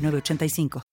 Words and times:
985. 0.00 0.89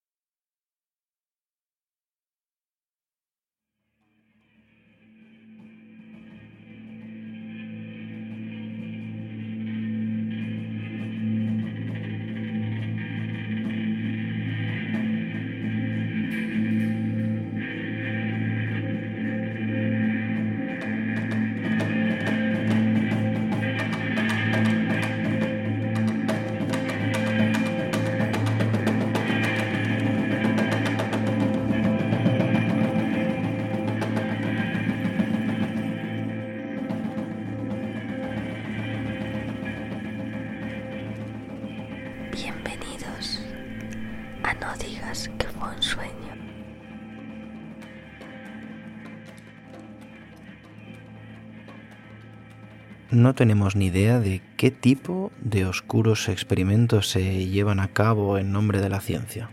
No 53.12 53.36
tenemos 53.36 53.76
ni 53.76 53.86
idea 53.86 54.20
de 54.20 54.41
qué 54.58 54.72
tipo 54.72 55.32
de 55.40 55.66
oscuros 55.66 56.27
experimentos 56.27 57.10
se 57.10 57.48
llevan 57.48 57.80
a 57.80 57.88
cabo 57.90 58.38
en 58.38 58.52
nombre 58.52 58.82
de 58.82 58.90
la 58.90 59.00
ciencia. 59.00 59.50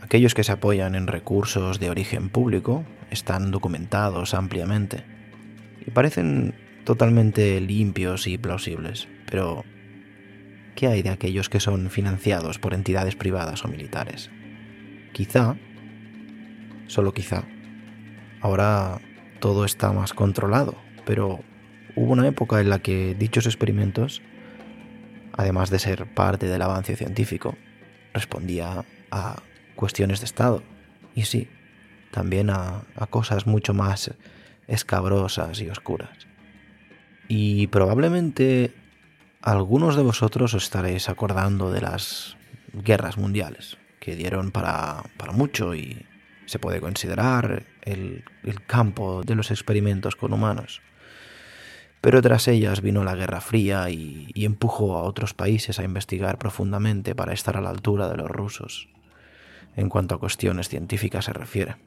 Aquellos 0.00 0.34
que 0.34 0.44
se 0.44 0.52
apoyan 0.52 0.94
en 0.94 1.06
recursos 1.06 1.78
de 1.78 1.90
origen 1.90 2.30
público 2.30 2.84
están 3.10 3.50
documentados 3.50 4.34
ampliamente 4.34 5.04
y 5.86 5.90
parecen 5.90 6.54
totalmente 6.84 7.60
limpios 7.60 8.26
y 8.26 8.38
plausibles, 8.38 9.08
pero 9.30 9.64
¿qué 10.76 10.86
hay 10.86 11.02
de 11.02 11.10
aquellos 11.10 11.48
que 11.48 11.60
son 11.60 11.90
financiados 11.90 12.58
por 12.58 12.72
entidades 12.72 13.16
privadas 13.16 13.64
o 13.64 13.68
militares? 13.68 14.30
Quizá, 15.12 15.56
solo 16.86 17.12
quizá, 17.12 17.44
ahora 18.40 19.00
todo 19.40 19.64
está 19.64 19.92
más 19.92 20.14
controlado, 20.14 20.76
pero 21.04 21.40
hubo 21.96 22.12
una 22.12 22.28
época 22.28 22.60
en 22.60 22.70
la 22.70 22.78
que 22.78 23.16
dichos 23.18 23.46
experimentos, 23.46 24.22
además 25.32 25.70
de 25.70 25.78
ser 25.78 26.06
parte 26.06 26.46
del 26.46 26.62
avance 26.62 26.94
científico, 26.94 27.56
respondía 28.12 28.84
a 29.10 29.42
cuestiones 29.74 30.20
de 30.20 30.26
Estado. 30.26 30.62
Y 31.14 31.24
sí, 31.24 31.48
también 32.12 32.50
a, 32.50 32.84
cosas 33.10 33.46
mucho 33.46 33.74
más 33.74 34.12
escabrosas 34.68 35.60
y 35.60 35.70
oscuras. 35.70 36.26
Y 37.28 37.66
probablemente 37.68 38.74
algunos 39.42 39.96
de 39.96 40.02
vosotros 40.02 40.54
os 40.54 40.64
estaréis 40.64 41.08
acordando 41.08 41.72
de 41.72 41.80
las 41.80 42.36
guerras 42.72 43.16
mundiales, 43.16 43.78
que 44.00 44.16
dieron 44.16 44.50
para, 44.50 45.02
mucho 45.32 45.74
y 45.74 46.04
se 46.44 46.58
puede 46.58 46.80
considerar 46.80 47.64
el 47.82 48.22
campo 48.66 49.22
de 49.24 49.34
los 49.34 49.50
experimentos 49.50 50.14
con 50.14 50.32
humanos. 50.32 50.82
Pero 52.06 52.22
tras 52.22 52.46
ellas 52.46 52.82
vino 52.82 53.02
la 53.02 53.16
Guerra 53.16 53.40
Fría 53.40 53.90
y, 53.90 54.30
empujó 54.36 54.96
a 54.96 55.02
otros 55.02 55.34
países 55.34 55.80
a 55.80 55.82
investigar 55.82 56.38
profundamente 56.38 57.16
para 57.16 57.32
estar 57.32 57.56
a 57.56 57.60
la 57.60 57.70
altura 57.70 58.08
de 58.08 58.16
los 58.16 58.30
rusos, 58.30 58.88
en 59.74 59.88
cuanto 59.88 60.14
a 60.14 60.20
cuestiones 60.20 60.68
científicas 60.68 61.24
se 61.24 61.32
refiere. 61.32 61.78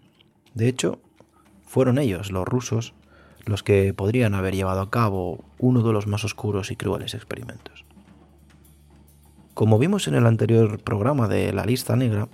De 0.53 0.67
hecho, 0.67 0.99
fueron 1.65 1.97
ellos, 1.97 2.33
los 2.33 2.45
rusos, 2.45 2.93
los 3.45 3.63
que 3.63 3.93
podrían 3.93 4.33
haber 4.33 4.55
llevado 4.55 4.81
a 4.81 4.89
cabo 4.89 5.45
uno 5.57 5.83
de 5.83 5.93
los 5.93 6.05
más 6.05 6.25
oscuros 6.25 6.69
y 6.69 6.75
crueles 6.75 7.13
experimentos. 7.13 7.85
Como 9.53 9.79
vimos 9.79 10.09
en 10.09 10.15
el 10.15 10.25
anterior 10.25 10.83
programa 10.83 11.29
de 11.29 11.53
la 11.53 11.63
lista 11.63 11.95
negra, 11.95 12.27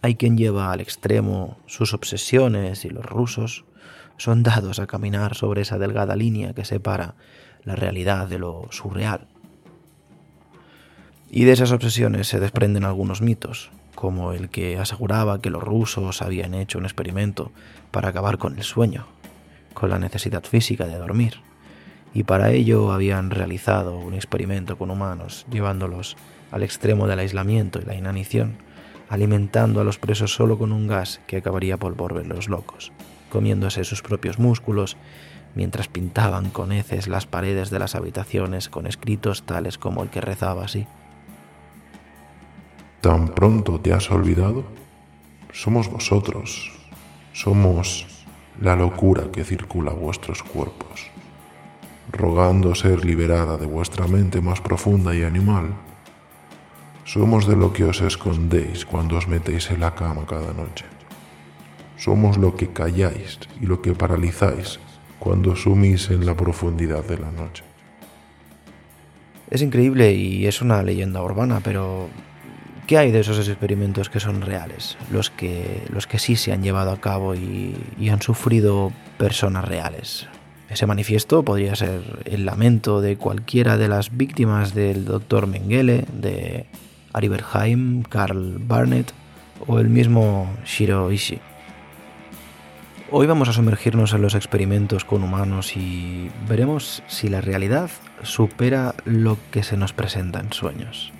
hay 0.00 0.14
quien 0.14 0.38
lleva 0.38 0.72
al 0.72 0.80
extremo 0.80 1.58
sus 1.66 1.92
obsesiones 1.92 2.86
y 2.86 2.88
los 2.88 3.04
rusos 3.04 3.66
son 4.16 4.42
dados 4.42 4.78
a 4.78 4.86
caminar 4.86 5.34
sobre 5.34 5.62
esa 5.62 5.78
delgada 5.78 6.16
línea 6.16 6.54
que 6.54 6.64
separa 6.64 7.14
la 7.64 7.76
realidad 7.76 8.28
de 8.28 8.38
lo 8.38 8.68
surreal. 8.70 9.26
Y 11.30 11.44
de 11.44 11.52
esas 11.52 11.72
obsesiones 11.72 12.28
se 12.28 12.40
desprenden 12.40 12.84
algunos 12.84 13.20
mitos, 13.20 13.70
como 13.94 14.32
el 14.32 14.48
que 14.48 14.78
aseguraba 14.78 15.40
que 15.40 15.50
los 15.50 15.62
rusos 15.62 16.22
habían 16.22 16.54
hecho 16.54 16.78
un 16.78 16.84
experimento 16.84 17.50
para 17.90 18.10
acabar 18.10 18.38
con 18.38 18.56
el 18.56 18.62
sueño, 18.62 19.06
con 19.74 19.90
la 19.90 19.98
necesidad 19.98 20.44
física 20.44 20.86
de 20.86 20.96
dormir, 20.96 21.40
y 22.14 22.22
para 22.22 22.52
ello 22.52 22.92
habían 22.92 23.30
realizado 23.30 23.98
un 23.98 24.14
experimento 24.14 24.78
con 24.78 24.90
humanos, 24.90 25.46
llevándolos 25.50 26.16
al 26.52 26.62
extremo 26.62 27.06
del 27.06 27.18
aislamiento 27.18 27.80
y 27.80 27.84
la 27.84 27.96
inanición, 27.96 28.58
alimentando 29.08 29.80
a 29.80 29.84
los 29.84 29.98
presos 29.98 30.32
solo 30.32 30.56
con 30.56 30.72
un 30.72 30.86
gas 30.86 31.20
que 31.26 31.38
acabaría 31.38 31.76
por 31.76 31.94
volverlos 31.94 32.48
locos 32.48 32.92
comiéndose 33.30 33.84
sus 33.84 34.02
propios 34.02 34.38
músculos, 34.38 34.96
mientras 35.54 35.88
pintaban 35.88 36.50
con 36.50 36.70
heces 36.72 37.08
las 37.08 37.26
paredes 37.26 37.70
de 37.70 37.78
las 37.78 37.94
habitaciones 37.94 38.68
con 38.68 38.86
escritos 38.86 39.44
tales 39.44 39.78
como 39.78 40.02
el 40.02 40.10
que 40.10 40.20
rezaba 40.20 40.64
así. 40.64 40.86
¿Tan 43.00 43.28
pronto 43.28 43.80
te 43.80 43.92
has 43.92 44.10
olvidado? 44.10 44.64
Somos 45.52 45.88
vosotros, 45.88 46.72
somos 47.32 48.06
la 48.60 48.76
locura 48.76 49.30
que 49.30 49.44
circula 49.44 49.92
vuestros 49.92 50.42
cuerpos, 50.42 51.10
rogando 52.10 52.74
ser 52.74 53.04
liberada 53.04 53.56
de 53.56 53.66
vuestra 53.66 54.06
mente 54.06 54.40
más 54.40 54.60
profunda 54.60 55.14
y 55.14 55.22
animal. 55.22 55.74
Somos 57.04 57.46
de 57.46 57.56
lo 57.56 57.72
que 57.72 57.84
os 57.84 58.00
escondéis 58.00 58.84
cuando 58.84 59.16
os 59.16 59.28
metéis 59.28 59.70
en 59.70 59.80
la 59.80 59.94
cama 59.94 60.26
cada 60.26 60.52
noche. 60.52 60.95
Somos 61.96 62.36
lo 62.36 62.56
que 62.56 62.68
calláis 62.68 63.38
y 63.60 63.66
lo 63.66 63.80
que 63.80 63.92
paralizáis 63.92 64.78
cuando 65.18 65.56
sumís 65.56 66.10
en 66.10 66.26
la 66.26 66.36
profundidad 66.36 67.04
de 67.04 67.18
la 67.18 67.30
noche. 67.30 67.64
Es 69.50 69.62
increíble 69.62 70.12
y 70.12 70.46
es 70.46 70.60
una 70.60 70.82
leyenda 70.82 71.22
urbana, 71.22 71.60
pero 71.62 72.08
¿qué 72.86 72.98
hay 72.98 73.12
de 73.12 73.20
esos 73.20 73.48
experimentos 73.48 74.10
que 74.10 74.20
son 74.20 74.42
reales? 74.42 74.96
Los 75.10 75.30
que, 75.30 75.82
los 75.88 76.06
que 76.06 76.18
sí 76.18 76.36
se 76.36 76.52
han 76.52 76.62
llevado 76.62 76.90
a 76.90 77.00
cabo 77.00 77.34
y, 77.34 77.74
han 78.10 78.22
sufrido 78.22 78.92
personas 79.18 79.64
reales. 79.64 80.26
Ese 80.68 80.86
manifiesto 80.86 81.44
podría 81.44 81.76
ser 81.76 82.02
el 82.24 82.44
lamento 82.44 83.00
de 83.00 83.16
cualquiera 83.16 83.76
de 83.76 83.88
las 83.88 84.16
víctimas 84.16 84.74
del 84.74 85.04
Dr. 85.04 85.46
Mengele, 85.46 86.04
de 86.12 86.66
Ari 87.12 87.28
Berheim, 87.28 88.02
Carl 88.02 88.58
Barnett 88.58 89.12
o 89.66 89.78
el 89.78 89.88
mismo 89.88 90.50
Shiro 90.64 91.10
Ishii. 91.12 91.40
Hoy 93.12 93.28
vamos 93.28 93.48
a 93.48 93.52
sumergirnos 93.52 94.14
en 94.14 94.22
los 94.22 94.34
experimentos 94.34 95.04
con 95.04 95.22
humanos 95.22 95.76
y 95.76 96.28
veremos 96.48 97.04
si 97.06 97.28
la 97.28 97.40
realidad 97.40 97.88
supera 98.24 98.96
lo 99.04 99.38
que 99.52 99.62
se 99.62 99.76
nos 99.76 99.92
presenta 99.92 100.40
en 100.40 100.52
sueños. 100.52 101.12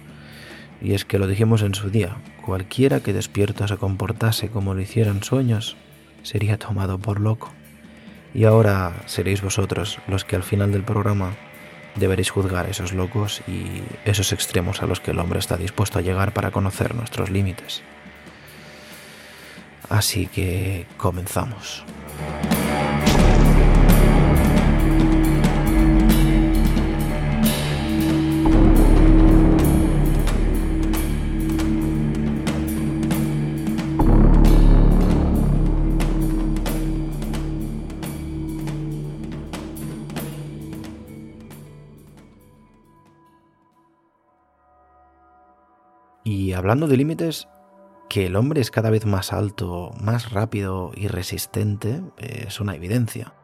Y 0.83 0.95
es 0.95 1.05
que 1.05 1.21
lo 1.21 1.29
dijimos 1.29 1.63
en 1.63 1.77
su 1.77 1.89
día, 1.89 2.17
cualquiera 2.45 2.99
que 2.99 3.13
despierto 3.13 3.69
se 3.69 3.77
comportase 3.77 4.49
como 4.49 4.75
lo 4.75 4.81
hiciera 4.81 5.13
en 5.13 5.23
sueños, 5.23 5.77
sería 6.25 6.59
tomado 6.59 6.99
por 6.99 7.21
loco. 7.21 7.53
Y 8.35 8.47
ahora 8.47 8.93
seréis 9.07 9.41
vosotros 9.41 10.01
los 10.09 10.25
que 10.25 10.35
al 10.35 10.43
final 10.43 10.73
del 10.73 10.83
programa 10.83 11.35
deberéis 11.95 12.31
juzgar 12.31 12.67
a 12.67 12.71
esos 12.71 12.95
locos 12.95 13.43
y 13.47 13.65
esos 14.05 14.33
extremos 14.33 14.83
a 14.83 14.87
los 14.87 14.99
que 14.99 15.13
el 15.13 15.21
hombre 15.21 15.39
está 15.39 15.57
dispuesto 15.57 16.01
a 16.01 16.03
llegar 16.03 16.33
para 16.33 16.51
conocer 16.51 16.97
nuestros 16.97 17.31
límites. 17.31 17.85
Así 19.89 20.27
que 20.27 20.87
comenzamos. 20.97 21.85
Y 46.25 46.55
hablando 46.55 46.89
de 46.89 46.97
límites, 46.97 47.47
que 48.09 48.27
el 48.27 48.37
hombre 48.37 48.61
es 48.61 48.71
cada 48.71 48.91
vez 48.91 49.07
más 49.07 49.33
alto, 49.33 49.93
más 50.01 50.33
rápido 50.33 50.93
y 50.95 51.09
resistente 51.09 52.03
es 52.19 52.61
una 52.61 52.75
evidencia. 52.75 53.35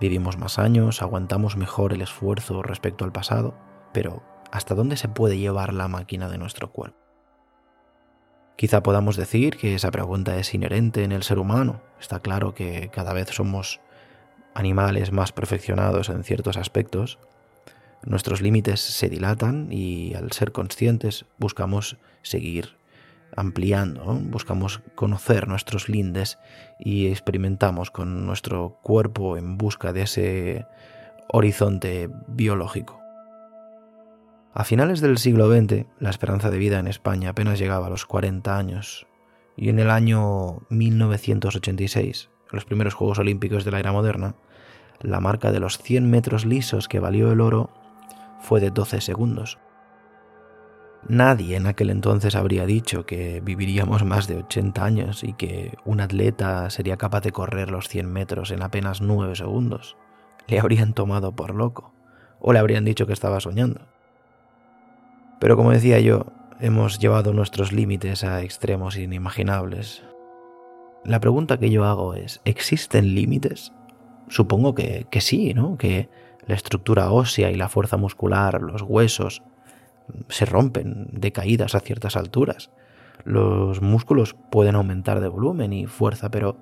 Vivimos 0.00 0.38
más 0.38 0.58
años, 0.58 1.02
aguantamos 1.02 1.56
mejor 1.56 1.92
el 1.92 2.02
esfuerzo 2.02 2.62
respecto 2.62 3.04
al 3.04 3.12
pasado, 3.12 3.54
pero 3.92 4.22
¿hasta 4.50 4.74
dónde 4.74 4.96
se 4.96 5.08
puede 5.08 5.38
llevar 5.38 5.72
la 5.74 5.88
máquina 5.88 6.28
de 6.28 6.38
nuestro 6.38 6.72
cuerpo? 6.72 6.98
Quizá 8.56 8.82
podamos 8.82 9.16
decir 9.16 9.56
que 9.56 9.74
esa 9.74 9.90
pregunta 9.90 10.36
es 10.38 10.54
inherente 10.54 11.04
en 11.04 11.12
el 11.12 11.22
ser 11.22 11.38
humano. 11.38 11.82
Está 12.00 12.20
claro 12.20 12.54
que 12.54 12.90
cada 12.92 13.12
vez 13.12 13.28
somos 13.30 13.80
animales 14.54 15.12
más 15.12 15.32
perfeccionados 15.32 16.08
en 16.08 16.24
ciertos 16.24 16.56
aspectos. 16.56 17.18
Nuestros 18.04 18.40
límites 18.40 18.80
se 18.80 19.08
dilatan 19.08 19.68
y 19.70 20.14
al 20.14 20.32
ser 20.32 20.52
conscientes 20.52 21.24
buscamos 21.38 21.96
seguir 22.22 22.76
ampliando, 23.36 24.18
buscamos 24.22 24.82
conocer 24.94 25.48
nuestros 25.48 25.88
lindes 25.88 26.38
y 26.78 27.08
experimentamos 27.08 27.90
con 27.90 28.26
nuestro 28.26 28.78
cuerpo 28.82 29.36
en 29.36 29.58
busca 29.58 29.92
de 29.92 30.02
ese 30.02 30.66
horizonte 31.28 32.10
biológico. 32.28 33.00
A 34.54 34.64
finales 34.64 35.00
del 35.00 35.16
siglo 35.16 35.50
XX, 35.50 35.86
la 35.98 36.10
esperanza 36.10 36.50
de 36.50 36.58
vida 36.58 36.78
en 36.78 36.86
España 36.86 37.30
apenas 37.30 37.58
llegaba 37.58 37.86
a 37.86 37.90
los 37.90 38.04
40 38.04 38.56
años, 38.56 39.06
y 39.56 39.70
en 39.70 39.78
el 39.78 39.90
año 39.90 40.60
1986, 40.68 42.30
en 42.50 42.56
los 42.56 42.64
primeros 42.66 42.94
Juegos 42.94 43.18
Olímpicos 43.18 43.64
de 43.64 43.70
la 43.70 43.80
era 43.80 43.92
moderna, 43.92 44.34
la 45.00 45.20
marca 45.20 45.52
de 45.52 45.60
los 45.60 45.78
100 45.78 46.08
metros 46.08 46.44
lisos 46.44 46.86
que 46.86 47.00
valió 47.00 47.32
el 47.32 47.40
oro 47.40 47.70
fue 48.40 48.60
de 48.60 48.70
12 48.70 49.00
segundos. 49.00 49.58
Nadie 51.08 51.56
en 51.56 51.66
aquel 51.66 51.90
entonces 51.90 52.36
habría 52.36 52.64
dicho 52.64 53.06
que 53.06 53.40
viviríamos 53.40 54.04
más 54.04 54.28
de 54.28 54.36
80 54.36 54.84
años 54.84 55.24
y 55.24 55.32
que 55.32 55.76
un 55.84 56.00
atleta 56.00 56.70
sería 56.70 56.96
capaz 56.96 57.22
de 57.22 57.32
correr 57.32 57.70
los 57.70 57.88
100 57.88 58.10
metros 58.10 58.52
en 58.52 58.62
apenas 58.62 59.00
9 59.00 59.34
segundos. 59.34 59.96
Le 60.46 60.60
habrían 60.60 60.92
tomado 60.92 61.32
por 61.32 61.54
loco 61.54 61.92
o 62.38 62.52
le 62.52 62.60
habrían 62.60 62.84
dicho 62.84 63.06
que 63.06 63.12
estaba 63.12 63.40
soñando. 63.40 63.80
Pero 65.40 65.56
como 65.56 65.72
decía 65.72 65.98
yo, 65.98 66.26
hemos 66.60 67.00
llevado 67.00 67.32
nuestros 67.32 67.72
límites 67.72 68.22
a 68.22 68.42
extremos 68.42 68.96
inimaginables. 68.96 70.04
La 71.04 71.18
pregunta 71.18 71.58
que 71.58 71.70
yo 71.70 71.84
hago 71.84 72.14
es, 72.14 72.40
¿existen 72.44 73.16
límites? 73.16 73.72
Supongo 74.28 74.76
que, 74.76 75.08
que 75.10 75.20
sí, 75.20 75.52
¿no? 75.52 75.76
Que 75.76 76.08
la 76.46 76.54
estructura 76.54 77.10
ósea 77.10 77.50
y 77.50 77.56
la 77.56 77.68
fuerza 77.68 77.96
muscular, 77.96 78.62
los 78.62 78.82
huesos, 78.82 79.42
se 80.28 80.44
rompen 80.44 81.08
de 81.12 81.32
caídas 81.32 81.74
a 81.74 81.80
ciertas 81.80 82.16
alturas. 82.16 82.70
Los 83.24 83.80
músculos 83.82 84.34
pueden 84.50 84.74
aumentar 84.74 85.20
de 85.20 85.28
volumen 85.28 85.72
y 85.72 85.86
fuerza, 85.86 86.30
pero 86.30 86.58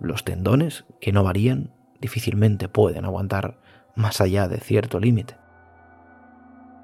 los 0.00 0.24
tendones, 0.24 0.84
que 1.00 1.12
no 1.12 1.24
varían, 1.24 1.72
difícilmente 2.00 2.68
pueden 2.68 3.04
aguantar 3.04 3.58
más 3.94 4.20
allá 4.20 4.46
de 4.48 4.58
cierto 4.58 5.00
límite. 5.00 5.36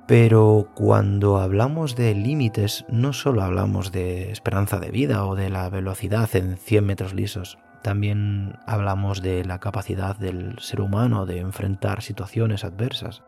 Pero 0.06 0.68
cuando 0.74 1.38
hablamos 1.38 1.96
de 1.96 2.14
límites, 2.14 2.84
no 2.88 3.12
solo 3.12 3.42
hablamos 3.42 3.90
de 3.92 4.30
esperanza 4.30 4.78
de 4.78 4.90
vida 4.90 5.24
o 5.24 5.34
de 5.34 5.48
la 5.48 5.68
velocidad 5.70 6.28
en 6.36 6.58
100 6.58 6.84
metros 6.84 7.14
lisos, 7.14 7.58
también 7.82 8.58
hablamos 8.66 9.22
de 9.22 9.44
la 9.44 9.60
capacidad 9.60 10.16
del 10.16 10.58
ser 10.58 10.80
humano 10.80 11.24
de 11.24 11.38
enfrentar 11.38 12.02
situaciones 12.02 12.64
adversas 12.64 13.22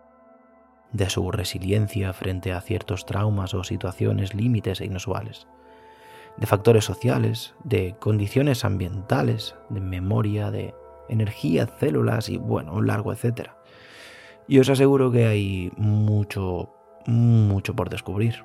de 0.96 1.10
su 1.10 1.31
resiliencia 1.31 2.12
frente 2.12 2.52
a 2.52 2.60
ciertos 2.60 3.04
traumas 3.06 3.54
o 3.54 3.64
situaciones 3.64 4.34
límites 4.34 4.81
e 4.81 4.87
inusuales, 4.87 5.46
de 6.37 6.46
factores 6.46 6.84
sociales, 6.84 7.54
de 7.64 7.96
condiciones 7.98 8.64
ambientales, 8.64 9.54
de 9.69 9.81
memoria, 9.81 10.50
de 10.50 10.75
energía, 11.08 11.69
células 11.78 12.28
y 12.28 12.38
bueno, 12.38 12.75
un 12.75 12.87
largo 12.87 13.12
etcétera. 13.12 13.56
Y 14.48 14.58
os 14.58 14.69
aseguro 14.69 15.10
que 15.10 15.26
hay 15.26 15.72
mucho, 15.76 16.72
mucho 17.06 17.75
por 17.75 17.90
descubrir. 17.90 18.44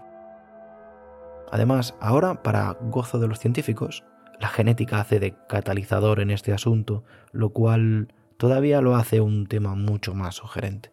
Además, 1.52 1.96
ahora, 2.00 2.44
para 2.44 2.78
gozo 2.80 3.20
de 3.20 3.28
los 3.28 3.40
científicos, 3.40 4.04
la 4.40 4.48
genética 4.48 5.00
hace 5.00 5.20
de 5.20 5.36
catalizador 5.48 6.20
en 6.20 6.32
este 6.32 6.54
asunto, 6.54 7.04
lo 7.32 7.50
cual 7.50 8.14
todavía 8.38 8.82
lo 8.82 8.96
hace 8.96 9.22
un 9.22 9.46
tema 9.46 9.76
mucho 9.76 10.16
más 10.16 10.36
sugerente. 10.36 10.92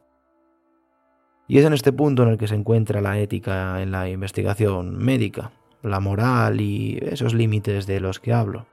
Y 1.49 1.59
es 1.59 1.65
en 1.65 1.73
este 1.73 1.95
punto 1.95 2.23
en 2.23 2.29
el 2.29 2.39
que 2.39 2.47
se 2.47 2.55
encuentra 2.55 3.01
la 3.01 3.19
ética 3.19 3.81
en 3.81 3.91
la 3.91 4.09
investigación 4.11 4.99
médica, 4.99 5.51
la 5.83 5.99
moral 5.99 6.61
y 6.61 6.99
esos 7.01 7.33
límites 7.33 7.87
de 7.87 8.01
los 8.01 8.21
que 8.21 8.35
hablo. 8.35 8.67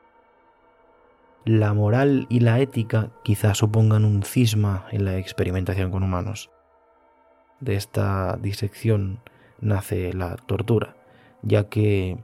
La 1.45 1.73
moral 1.73 2.27
y 2.29 2.41
la 2.41 2.59
ética 2.59 3.11
quizá 3.23 3.53
supongan 3.53 4.03
un 4.03 4.23
cisma 4.23 4.87
en 4.91 5.05
la 5.05 5.17
experimentación 5.17 5.89
con 5.89 6.03
humanos. 6.03 6.49
De 7.61 7.75
esta 7.75 8.37
disección 8.41 9.21
nace 9.61 10.11
la 10.11 10.35
tortura, 10.35 10.97
ya 11.43 11.69
que 11.69 12.17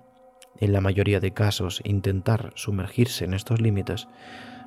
en 0.60 0.74
la 0.74 0.82
mayoría 0.82 1.22
de 1.22 1.32
casos 1.32 1.82
intentar 1.86 2.52
sumergirse 2.56 3.24
en 3.24 3.34
estos 3.34 3.62
límites 3.62 4.10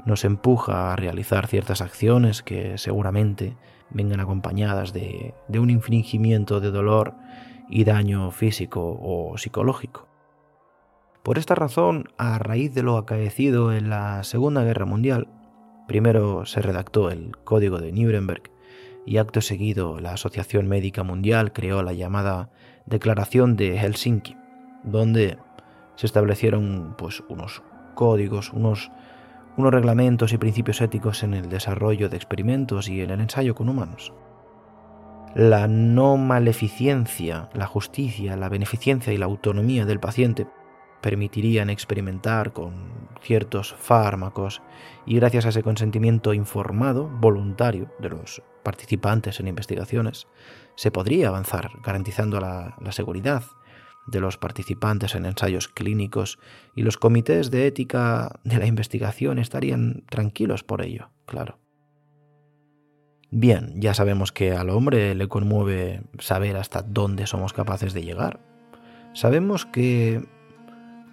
nos 0.06 0.24
empuja 0.24 0.92
a 0.92 0.96
realizar 0.96 1.46
ciertas 1.46 1.82
acciones 1.82 2.42
que 2.42 2.78
seguramente 2.78 3.56
vengan 3.90 4.20
acompañadas 4.20 4.92
de, 4.92 5.34
un 5.48 5.70
infringimiento 5.70 6.60
de 6.60 6.70
dolor 6.70 7.14
y 7.68 7.84
daño 7.84 8.30
físico 8.30 8.98
o 9.00 9.36
psicológico. 9.38 10.08
Por 11.22 11.38
esta 11.38 11.54
razón, 11.54 12.08
a 12.18 12.38
raíz 12.38 12.74
de 12.74 12.82
lo 12.82 12.98
acaecido 12.98 13.72
en 13.72 13.88
la 13.88 14.22
Segunda 14.24 14.62
Guerra 14.62 14.84
Mundial, 14.84 15.28
primero 15.88 16.44
se 16.44 16.60
redactó 16.60 17.10
el 17.10 17.36
Código 17.44 17.78
de 17.78 17.92
Nuremberg 17.92 18.50
y 19.06 19.18
acto 19.18 19.40
seguido 19.40 20.00
la 20.00 20.12
Asociación 20.12 20.66
Médica 20.68 21.02
Mundial 21.02 21.52
creó 21.52 21.82
la 21.82 21.92
llamada 21.92 22.50
Declaración 22.86 23.56
de 23.56 23.78
Helsinki, 23.78 24.36
donde 24.82 25.38
se 25.96 26.06
establecieron 26.06 26.94
pues 26.98 27.22
unos 27.28 27.62
códigos, 27.94 28.52
unos 28.52 28.90
unos 29.56 29.72
reglamentos 29.72 30.32
y 30.32 30.38
principios 30.38 30.80
éticos 30.80 31.22
en 31.22 31.34
el 31.34 31.48
desarrollo 31.48 32.08
de 32.08 32.16
experimentos 32.16 32.88
y 32.88 33.00
en 33.00 33.10
el 33.10 33.20
ensayo 33.20 33.54
con 33.54 33.68
humanos. 33.68 34.12
La 35.34 35.66
no 35.66 36.16
maleficencia, 36.16 37.48
la 37.54 37.66
justicia, 37.66 38.36
la 38.36 38.48
beneficencia 38.48 39.12
y 39.12 39.16
la 39.16 39.26
autonomía 39.26 39.84
del 39.84 40.00
paciente 40.00 40.46
permitirían 41.00 41.70
experimentar 41.70 42.52
con 42.52 43.08
ciertos 43.20 43.74
fármacos 43.74 44.62
y 45.06 45.16
gracias 45.16 45.44
a 45.44 45.48
ese 45.50 45.62
consentimiento 45.62 46.32
informado, 46.32 47.08
voluntario, 47.08 47.90
de 47.98 48.10
los 48.10 48.42
participantes 48.62 49.38
en 49.40 49.48
investigaciones, 49.48 50.28
se 50.76 50.90
podría 50.90 51.28
avanzar 51.28 51.70
garantizando 51.82 52.40
la, 52.40 52.76
la 52.80 52.92
seguridad 52.92 53.42
de 54.06 54.20
los 54.20 54.36
participantes 54.36 55.14
en 55.14 55.26
ensayos 55.26 55.68
clínicos 55.68 56.38
y 56.74 56.82
los 56.82 56.96
comités 56.96 57.50
de 57.50 57.66
ética 57.66 58.40
de 58.44 58.58
la 58.58 58.66
investigación 58.66 59.38
estarían 59.38 60.04
tranquilos 60.08 60.62
por 60.62 60.82
ello, 60.82 61.10
claro. 61.26 61.58
Bien, 63.30 63.72
ya 63.80 63.94
sabemos 63.94 64.30
que 64.30 64.52
al 64.52 64.70
hombre 64.70 65.14
le 65.14 65.28
conmueve 65.28 66.02
saber 66.18 66.56
hasta 66.56 66.82
dónde 66.82 67.26
somos 67.26 67.52
capaces 67.52 67.92
de 67.92 68.04
llegar. 68.04 68.40
Sabemos 69.12 69.66
que 69.66 70.24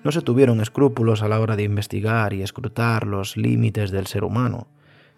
no 0.04 0.12
se 0.12 0.22
tuvieron 0.22 0.62
escrúpulos 0.62 1.24
a 1.24 1.28
la 1.28 1.40
hora 1.40 1.56
de 1.56 1.64
investigar 1.64 2.34
y 2.34 2.44
escrutar 2.44 3.08
los 3.08 3.38
límites 3.38 3.92
del 3.92 4.08
ser 4.08 4.24
humano, 4.24 4.68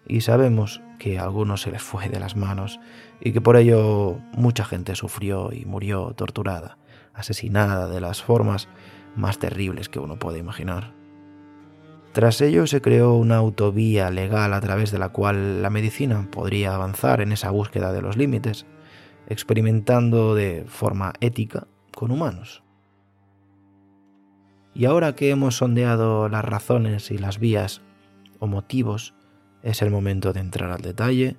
y 0.06 0.20
sabemos 0.20 0.82
que 0.98 1.18
a 1.18 1.24
algunos 1.24 1.62
se 1.62 1.70
les 1.70 1.82
fue 1.82 2.08
de 2.08 2.20
las 2.20 2.36
manos 2.36 2.78
y 3.20 3.32
que 3.32 3.40
por 3.40 3.56
ello 3.56 4.18
mucha 4.36 4.64
gente 4.64 4.94
sufrió 4.94 5.50
y 5.52 5.64
murió 5.64 6.12
torturada 6.14 6.78
asesinada 7.14 7.88
de 7.88 8.00
las 8.00 8.22
formas 8.22 8.68
más 9.16 9.38
terribles 9.38 9.88
que 9.88 9.98
uno 9.98 10.18
puede 10.18 10.38
imaginar. 10.38 10.92
Tras 12.12 12.40
ello 12.40 12.66
se 12.68 12.80
creó 12.80 13.14
una 13.14 13.36
autovía 13.36 14.10
legal 14.10 14.52
a 14.54 14.60
través 14.60 14.92
de 14.92 15.00
la 15.00 15.08
cual 15.08 15.62
la 15.62 15.70
medicina 15.70 16.28
podría 16.30 16.74
avanzar 16.74 17.20
en 17.20 17.32
esa 17.32 17.50
búsqueda 17.50 17.92
de 17.92 18.02
los 18.02 18.16
límites, 18.16 18.66
experimentando 19.26 20.34
de 20.34 20.64
forma 20.68 21.12
ética 21.20 21.66
con 21.92 22.12
humanos. 22.12 22.62
Y 24.74 24.84
ahora 24.84 25.14
que 25.14 25.30
hemos 25.30 25.56
sondeado 25.56 26.28
las 26.28 26.44
razones 26.44 27.10
y 27.10 27.18
las 27.18 27.38
vías 27.38 27.82
o 28.38 28.46
motivos, 28.46 29.14
es 29.62 29.82
el 29.82 29.90
momento 29.90 30.32
de 30.32 30.40
entrar 30.40 30.70
al 30.70 30.82
detalle 30.82 31.36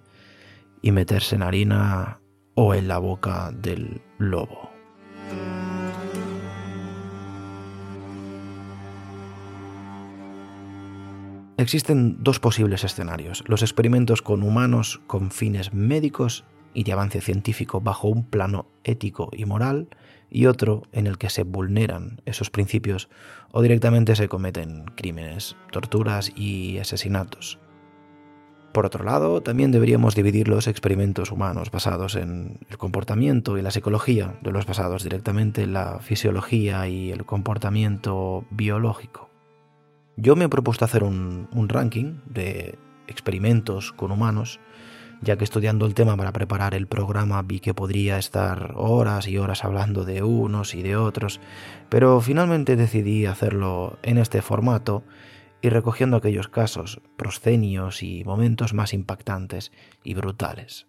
y 0.81 0.91
meterse 0.91 1.35
en 1.35 1.43
harina 1.43 2.19
o 2.55 2.73
en 2.73 2.87
la 2.89 2.97
boca 2.97 3.51
del 3.51 4.01
lobo. 4.17 4.74
Existen 11.57 12.17
dos 12.19 12.41
posibles 12.41 12.83
escenarios, 12.83 13.41
los 13.47 13.61
experimentos 13.61 14.21
con 14.21 14.43
humanos 14.43 14.99
con 15.07 15.31
fines 15.31 15.73
médicos 15.73 16.43
y 16.73 16.83
de 16.83 16.91
avance 16.91 17.21
científico 17.21 17.79
bajo 17.79 18.09
un 18.09 18.25
plano 18.25 18.67
ético 18.83 19.29
y 19.31 19.45
moral 19.45 19.87
y 20.29 20.47
otro 20.47 20.83
en 20.91 21.07
el 21.07 21.17
que 21.17 21.29
se 21.29 21.43
vulneran 21.43 22.19
esos 22.25 22.49
principios 22.49 23.07
o 23.53 23.61
directamente 23.61 24.17
se 24.17 24.27
cometen 24.27 24.83
crímenes, 24.95 25.55
torturas 25.71 26.29
y 26.35 26.77
asesinatos. 26.79 27.57
Por 28.73 28.85
otro 28.85 29.05
lado, 29.05 29.41
también 29.41 29.71
deberíamos 29.71 30.13
dividir 30.13 30.49
los 30.49 30.67
experimentos 30.67 31.31
humanos 31.31 31.71
basados 31.71 32.15
en 32.15 32.59
el 32.69 32.77
comportamiento 32.77 33.57
y 33.57 33.61
la 33.61 33.71
psicología 33.71 34.37
de 34.41 34.51
los 34.51 34.65
basados 34.65 35.03
directamente 35.03 35.63
en 35.63 35.71
la 35.71 35.99
fisiología 35.99 36.85
y 36.89 37.11
el 37.11 37.25
comportamiento 37.25 38.43
biológico. 38.49 39.29
Yo 40.17 40.35
me 40.35 40.45
he 40.45 40.49
propuesto 40.49 40.85
hacer 40.85 41.03
un, 41.03 41.49
un 41.51 41.69
ranking 41.69 42.19
de 42.25 42.77
experimentos 43.07 43.91
con 43.91 44.11
humanos, 44.11 44.59
ya 45.21 45.37
que 45.37 45.43
estudiando 45.43 45.85
el 45.85 45.93
tema 45.93 46.15
para 46.15 46.31
preparar 46.31 46.73
el 46.73 46.87
programa 46.87 47.41
vi 47.41 47.59
que 47.59 47.73
podría 47.73 48.17
estar 48.17 48.73
horas 48.75 49.27
y 49.27 49.37
horas 49.37 49.63
hablando 49.63 50.05
de 50.05 50.23
unos 50.23 50.75
y 50.75 50.83
de 50.83 50.95
otros, 50.95 51.39
pero 51.89 52.19
finalmente 52.21 52.75
decidí 52.75 53.25
hacerlo 53.25 53.97
en 54.03 54.17
este 54.17 54.41
formato 54.41 55.03
y 55.61 55.69
recogiendo 55.69 56.17
aquellos 56.17 56.47
casos, 56.47 57.01
proscenios 57.17 58.03
y 58.03 58.23
momentos 58.23 58.73
más 58.73 58.93
impactantes 58.93 59.71
y 60.03 60.13
brutales. 60.13 60.87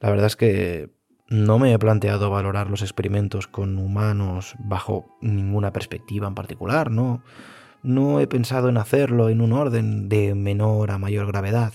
La 0.00 0.10
verdad 0.10 0.26
es 0.26 0.36
que 0.36 0.90
no 1.30 1.60
me 1.60 1.72
he 1.72 1.78
planteado 1.78 2.28
valorar 2.28 2.68
los 2.68 2.82
experimentos 2.82 3.46
con 3.46 3.78
humanos 3.78 4.56
bajo 4.58 5.16
ninguna 5.20 5.72
perspectiva 5.72 6.26
en 6.26 6.34
particular, 6.34 6.90
no, 6.90 7.22
no 7.82 8.18
he 8.18 8.26
pensado 8.26 8.68
en 8.68 8.76
hacerlo 8.76 9.28
en 9.28 9.40
un 9.40 9.52
orden 9.52 10.08
de 10.08 10.34
menor 10.34 10.90
a 10.90 10.98
mayor 10.98 11.28
gravedad, 11.28 11.72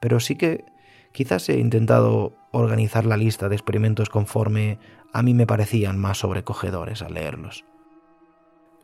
pero 0.00 0.18
sí 0.18 0.34
que 0.34 0.64
quizás 1.12 1.48
he 1.48 1.58
intentado 1.58 2.36
organizar 2.50 3.06
la 3.06 3.16
lista 3.16 3.48
de 3.48 3.54
experimentos 3.54 4.10
conforme 4.10 4.80
a 5.12 5.22
mí 5.22 5.34
me 5.34 5.46
parecían 5.46 5.98
más 5.98 6.18
sobrecogedores 6.18 7.00
al 7.00 7.14
leerlos. 7.14 7.64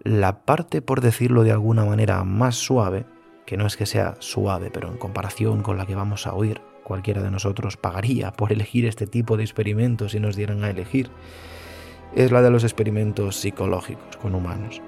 La 0.04 0.44
parte, 0.44 0.82
por 0.82 1.00
decirlo 1.00 1.42
de 1.42 1.52
alguna 1.52 1.84
manera, 1.84 2.22
más 2.22 2.54
suave, 2.54 3.06
que 3.44 3.56
no 3.56 3.66
es 3.66 3.76
que 3.76 3.86
sea 3.86 4.14
suave, 4.20 4.70
pero 4.72 4.88
en 4.88 4.98
comparación 4.98 5.62
con 5.62 5.76
la 5.76 5.86
que 5.86 5.96
vamos 5.96 6.26
a 6.28 6.34
oír, 6.34 6.60
cualquiera 6.82 7.22
de 7.22 7.30
nosotros 7.30 7.76
pagaría 7.76 8.32
por 8.32 8.52
elegir 8.52 8.86
este 8.86 9.06
tipo 9.06 9.36
de 9.36 9.44
experimentos 9.44 10.12
si 10.12 10.20
nos 10.20 10.36
dieran 10.36 10.64
a 10.64 10.70
elegir, 10.70 11.10
es 12.14 12.30
la 12.30 12.42
de 12.42 12.50
los 12.50 12.64
experimentos 12.64 13.36
psicológicos 13.36 14.16
con 14.16 14.34
humanos. 14.34 14.82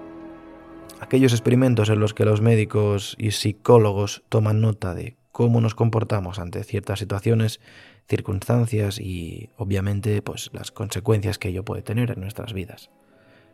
Aquellos 1.01 1.33
experimentos 1.33 1.89
en 1.89 2.01
los 2.01 2.15
que 2.15 2.25
los 2.25 2.41
médicos 2.41 3.17
y 3.19 3.33
psicólogos 3.33 4.23
toman 4.29 4.61
nota 4.61 4.95
de 4.95 5.17
cómo 5.33 5.61
nos 5.61 5.75
comportamos 5.75 6.39
ante 6.39 6.63
ciertas 6.65 7.01
situaciones, 7.01 7.61
circunstancias 8.09 9.01
y 9.01 9.51
obviamente 9.57 10.23
pues 10.23 10.51
las 10.53 10.71
consecuencias 10.71 11.39
que 11.39 11.49
ello 11.49 11.65
puede 11.65 11.83
tener 11.83 12.11
en 12.11 12.21
nuestras 12.21 12.53
vidas 12.53 12.91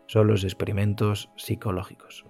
son 0.07 0.27
los 0.27 0.43
experimentos 0.43 1.31
psicológicos. 1.37 2.25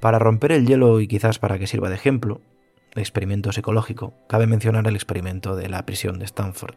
Para 0.00 0.18
romper 0.18 0.52
el 0.52 0.66
hielo 0.66 1.00
y 1.00 1.06
quizás 1.06 1.38
para 1.38 1.58
que 1.58 1.66
sirva 1.66 1.90
de 1.90 1.96
ejemplo, 1.96 2.40
experimento 2.94 3.52
psicológico, 3.52 4.14
cabe 4.28 4.46
mencionar 4.46 4.86
el 4.86 4.96
experimento 4.96 5.56
de 5.56 5.68
la 5.68 5.84
prisión 5.84 6.18
de 6.18 6.24
Stanford, 6.24 6.76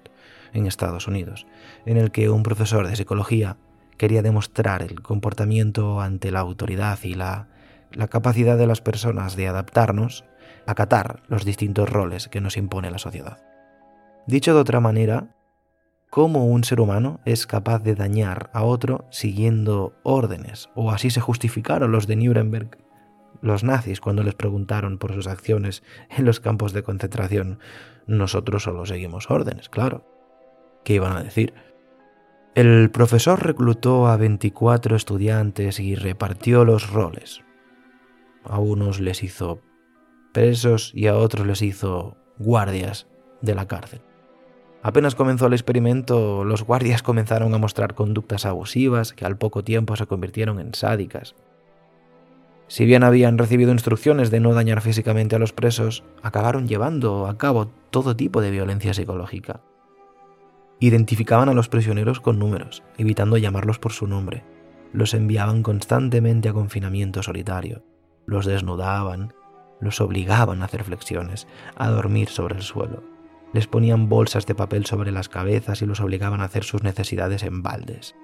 en 0.53 0.67
Estados 0.67 1.07
Unidos, 1.07 1.47
en 1.85 1.97
el 1.97 2.11
que 2.11 2.29
un 2.29 2.43
profesor 2.43 2.87
de 2.87 2.95
psicología 2.95 3.57
quería 3.97 4.21
demostrar 4.21 4.81
el 4.81 5.01
comportamiento 5.01 6.01
ante 6.01 6.31
la 6.31 6.39
autoridad 6.39 6.99
y 7.03 7.13
la, 7.13 7.47
la 7.91 8.07
capacidad 8.07 8.57
de 8.57 8.67
las 8.67 8.81
personas 8.81 9.35
de 9.35 9.47
adaptarnos, 9.47 10.25
acatar 10.65 11.23
los 11.27 11.45
distintos 11.45 11.89
roles 11.89 12.27
que 12.27 12.41
nos 12.41 12.57
impone 12.57 12.91
la 12.91 12.97
sociedad. 12.97 13.37
Dicho 14.27 14.53
de 14.53 14.61
otra 14.61 14.79
manera, 14.79 15.35
cómo 16.09 16.45
un 16.45 16.63
ser 16.63 16.81
humano 16.81 17.19
es 17.25 17.47
capaz 17.47 17.79
de 17.79 17.95
dañar 17.95 18.49
a 18.53 18.63
otro 18.63 19.05
siguiendo 19.11 19.93
órdenes, 20.03 20.69
o 20.75 20.91
así 20.91 21.09
se 21.09 21.21
justificaron 21.21 21.91
los 21.91 22.07
de 22.07 22.17
Nuremberg, 22.17 22.77
los 23.41 23.63
nazis, 23.63 24.01
cuando 24.01 24.23
les 24.23 24.35
preguntaron 24.35 24.97
por 24.97 25.13
sus 25.13 25.27
acciones 25.27 25.83
en 26.09 26.25
los 26.25 26.39
campos 26.39 26.73
de 26.73 26.83
concentración. 26.83 27.59
Nosotros 28.07 28.63
solo 28.63 28.85
seguimos 28.85 29.29
órdenes, 29.29 29.69
claro. 29.69 30.05
¿Qué 30.83 30.93
iban 30.95 31.15
a 31.15 31.23
decir? 31.23 31.53
El 32.55 32.91
profesor 32.91 33.45
reclutó 33.45 34.07
a 34.07 34.17
24 34.17 34.95
estudiantes 34.95 35.79
y 35.79 35.95
repartió 35.95 36.65
los 36.65 36.91
roles. 36.91 37.41
A 38.43 38.59
unos 38.59 38.99
les 38.99 39.23
hizo 39.23 39.61
presos 40.33 40.91
y 40.93 41.07
a 41.07 41.15
otros 41.15 41.47
les 41.47 41.61
hizo 41.61 42.17
guardias 42.39 43.07
de 43.41 43.55
la 43.55 43.67
cárcel. 43.67 44.01
Apenas 44.83 45.13
comenzó 45.13 45.45
el 45.45 45.53
experimento, 45.53 46.43
los 46.43 46.63
guardias 46.63 47.03
comenzaron 47.03 47.53
a 47.53 47.59
mostrar 47.59 47.93
conductas 47.93 48.45
abusivas 48.45 49.13
que 49.13 49.25
al 49.25 49.37
poco 49.37 49.63
tiempo 49.63 49.95
se 49.95 50.07
convirtieron 50.07 50.59
en 50.59 50.73
sádicas. 50.73 51.35
Si 52.71 52.85
bien 52.85 53.03
habían 53.03 53.37
recibido 53.37 53.73
instrucciones 53.73 54.31
de 54.31 54.39
no 54.39 54.53
dañar 54.53 54.79
físicamente 54.79 55.35
a 55.35 55.39
los 55.39 55.51
presos, 55.51 56.05
acabaron 56.23 56.69
llevando 56.69 57.27
a 57.27 57.37
cabo 57.37 57.67
todo 57.89 58.15
tipo 58.15 58.39
de 58.39 58.49
violencia 58.49 58.93
psicológica. 58.93 59.59
Identificaban 60.79 61.49
a 61.49 61.53
los 61.53 61.67
prisioneros 61.67 62.21
con 62.21 62.39
números, 62.39 62.81
evitando 62.97 63.35
llamarlos 63.35 63.77
por 63.77 63.91
su 63.91 64.07
nombre. 64.07 64.45
Los 64.93 65.13
enviaban 65.13 65.63
constantemente 65.63 66.47
a 66.47 66.53
confinamiento 66.53 67.21
solitario. 67.23 67.83
Los 68.25 68.45
desnudaban, 68.45 69.33
los 69.81 69.99
obligaban 69.99 70.61
a 70.61 70.65
hacer 70.65 70.85
flexiones, 70.85 71.49
a 71.75 71.89
dormir 71.89 72.29
sobre 72.29 72.55
el 72.55 72.61
suelo 72.61 73.03
les 73.53 73.67
ponían 73.67 74.07
bolsas 74.07 74.45
de 74.45 74.55
papel 74.55 74.85
sobre 74.85 75.11
las 75.11 75.27
cabezas 75.27 75.81
y 75.81 75.85
los 75.85 75.99
obligaban 75.99 76.39
a 76.39 76.45
hacer 76.45 76.63
sus 76.63 76.83
necesidades 76.83 77.43
en 77.43 77.61
baldes. 77.61 78.15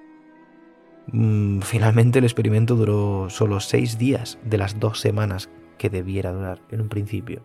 Mm, 1.12 1.60
finalmente 1.60 2.18
el 2.18 2.24
experimento 2.24 2.74
duró 2.74 3.30
solo 3.30 3.60
seis 3.60 3.98
días 3.98 4.38
de 4.44 4.58
las 4.58 4.78
dos 4.78 5.00
semanas 5.00 5.48
que 5.78 5.90
debiera 5.90 6.32
durar 6.32 6.60
en 6.70 6.80
un 6.80 6.88
principio. 6.88 7.42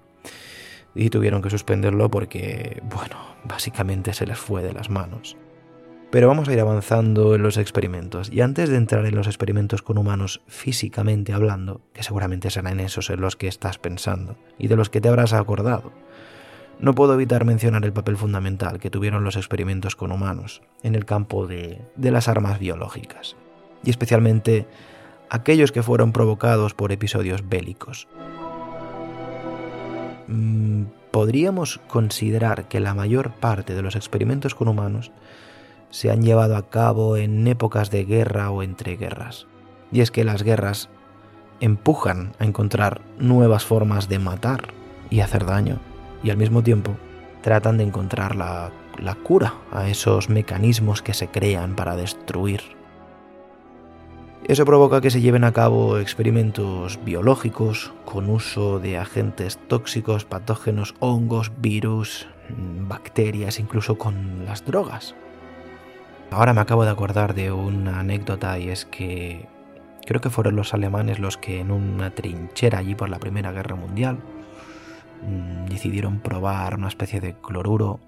Y 0.95 1.09
tuvieron 1.09 1.41
que 1.41 1.49
suspenderlo 1.49 2.11
porque, 2.11 2.81
bueno, 2.83 3.17
básicamente 3.45 4.13
se 4.13 4.27
les 4.27 4.37
fue 4.37 4.61
de 4.61 4.73
las 4.73 4.89
manos. 4.89 5.37
Pero 6.11 6.27
vamos 6.27 6.47
a 6.47 6.53
ir 6.53 6.59
avanzando 6.59 7.33
en 7.33 7.41
los 7.41 7.57
experimentos. 7.57 8.31
Y 8.31 8.41
antes 8.41 8.69
de 8.69 8.77
entrar 8.77 9.05
en 9.07 9.15
los 9.15 9.25
experimentos 9.25 9.81
con 9.81 9.97
humanos 9.97 10.41
físicamente 10.45 11.33
hablando, 11.33 11.81
que 11.93 12.03
seguramente 12.03 12.51
serán 12.51 12.79
esos 12.79 13.09
en 13.09 13.21
los 13.21 13.35
que 13.35 13.47
estás 13.47 13.79
pensando 13.79 14.37
y 14.59 14.67
de 14.67 14.75
los 14.75 14.91
que 14.91 15.01
te 15.01 15.09
habrás 15.09 15.33
acordado, 15.33 15.91
no 16.79 16.93
puedo 16.93 17.13
evitar 17.13 17.45
mencionar 17.45 17.85
el 17.85 17.93
papel 17.93 18.17
fundamental 18.17 18.79
que 18.79 18.89
tuvieron 18.89 19.23
los 19.23 19.37
experimentos 19.37 19.95
con 19.95 20.11
humanos 20.11 20.61
en 20.83 20.95
el 20.95 21.05
campo 21.05 21.47
de, 21.47 21.81
las 21.97 22.27
armas 22.27 22.59
biológicas, 22.59 23.35
y 23.83 23.89
especialmente 23.89 24.67
aquellos 25.29 25.71
que 25.71 25.83
fueron 25.83 26.11
provocados 26.11 26.73
por 26.73 26.91
episodios 26.91 27.47
bélicos. 27.47 28.07
Mm, 30.27 30.83
podríamos 31.11 31.79
considerar 31.87 32.67
que 32.67 32.79
la 32.79 32.93
mayor 32.93 33.31
parte 33.31 33.73
de 33.73 33.81
los 33.81 33.95
experimentos 33.95 34.55
con 34.55 34.67
humanos 34.67 35.11
se 35.89 36.09
han 36.09 36.23
llevado 36.23 36.55
a 36.55 36.69
cabo 36.69 37.17
en 37.17 37.45
épocas 37.47 37.91
de 37.91 38.05
guerra 38.05 38.49
o 38.49 38.63
entre 38.63 38.95
guerras. 38.95 39.47
Y 39.91 40.01
es 40.01 40.09
que 40.09 40.23
las 40.23 40.41
guerras 40.41 40.89
empujan 41.59 42.33
a 42.39 42.45
encontrar 42.45 43.01
nuevas 43.19 43.63
formas 43.63 44.09
de 44.09 44.19
matar 44.19 44.73
y 45.09 45.19
hacer 45.19 45.45
daño 45.45 45.79
y 46.23 46.29
al 46.29 46.37
mismo 46.37 46.63
tiempo 46.63 46.95
tratan 47.41 47.77
de 47.77 47.83
encontrar 47.83 48.35
la, 48.35 48.71
cura 49.23 49.53
a 49.71 49.87
esos 49.87 50.29
mecanismos 50.29 51.01
que 51.01 51.13
se 51.13 51.27
crean 51.27 51.75
para 51.75 51.95
destruir. 51.95 52.61
Eso 54.47 54.65
provoca 54.65 55.01
que 55.01 55.09
se 55.09 55.21
lleven 55.21 55.43
a 55.43 55.53
cabo 55.53 55.99
experimentos 55.99 56.99
biológicos 57.03 57.93
con 58.05 58.29
uso 58.29 58.79
de 58.79 58.97
agentes 58.97 59.57
tóxicos, 59.67 60.25
patógenos, 60.25 60.95
hongos, 60.99 61.51
virus, 61.59 62.27
bacterias, 62.49 63.59
incluso 63.59 63.97
con 63.97 64.45
las 64.45 64.65
drogas. 64.65 65.15
Ahora 66.29 66.53
me 66.53 66.61
acabo 66.61 66.83
de 66.83 66.91
acordar 66.91 67.35
de 67.35 67.51
una 67.51 67.99
anécdota 67.99 68.59
y 68.59 68.69
es 68.69 68.85
que 68.85 69.47
creo 70.05 70.19
que 70.19 70.29
fueron 70.29 70.55
los 70.55 70.73
alemanes 70.73 71.19
los 71.19 71.37
que 71.37 71.59
en 71.59 71.71
una 71.71 72.09
trinchera 72.09 72.79
allí 72.79 72.95
por 72.95 73.09
la 73.09 73.19
Primera 73.19 73.51
Guerra 73.51 73.75
Mundial 73.75 74.19
Mm, 75.25 75.65
decidieron 75.67 76.19
probar 76.19 76.75
una 76.75 76.89
especie 76.89 77.21
de 77.21 77.35
cloruro 77.35 77.99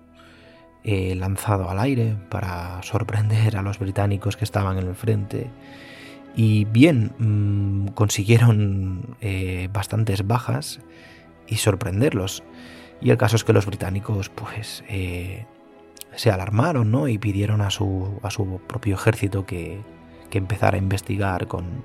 eh, 0.84 1.16
lanzado 1.16 1.70
al 1.70 1.80
aire 1.80 2.16
para 2.30 2.84
sorprender 2.84 3.58
a 3.58 3.62
los 3.62 3.80
británicos 3.80 4.36
que 4.38 4.44
estaban 4.44 4.78
en 4.78 4.88
el 4.88 4.96
frente. 4.96 5.50
Y 6.36 6.66
bien, 6.66 7.14
mm, 7.18 7.88
consiguieron 7.94 9.16
eh, 9.22 9.70
bastantes 9.72 10.28
bajas 10.28 10.82
y 11.48 11.58
sorprenderlos. 11.58 12.44
Y 13.02 13.12
el 13.12 13.18
caso 13.18 13.36
es 13.36 13.44
que 13.44 13.54
los 13.54 13.66
británicos, 13.66 14.30
pues, 14.30 14.84
eh, 14.90 15.46
se 16.16 16.32
alarmaron, 16.32 16.92
¿no? 16.92 17.08
Y 17.08 17.18
pidieron 17.18 17.62
a 17.62 17.70
su, 17.70 18.20
a 18.24 18.32
su 18.32 18.60
propio 18.68 18.96
ejército 18.96 19.46
que, 19.46 19.82
que 20.30 20.38
empezar 20.38 20.76
a 20.76 20.78
investigar 20.78 21.48
con, 21.48 21.84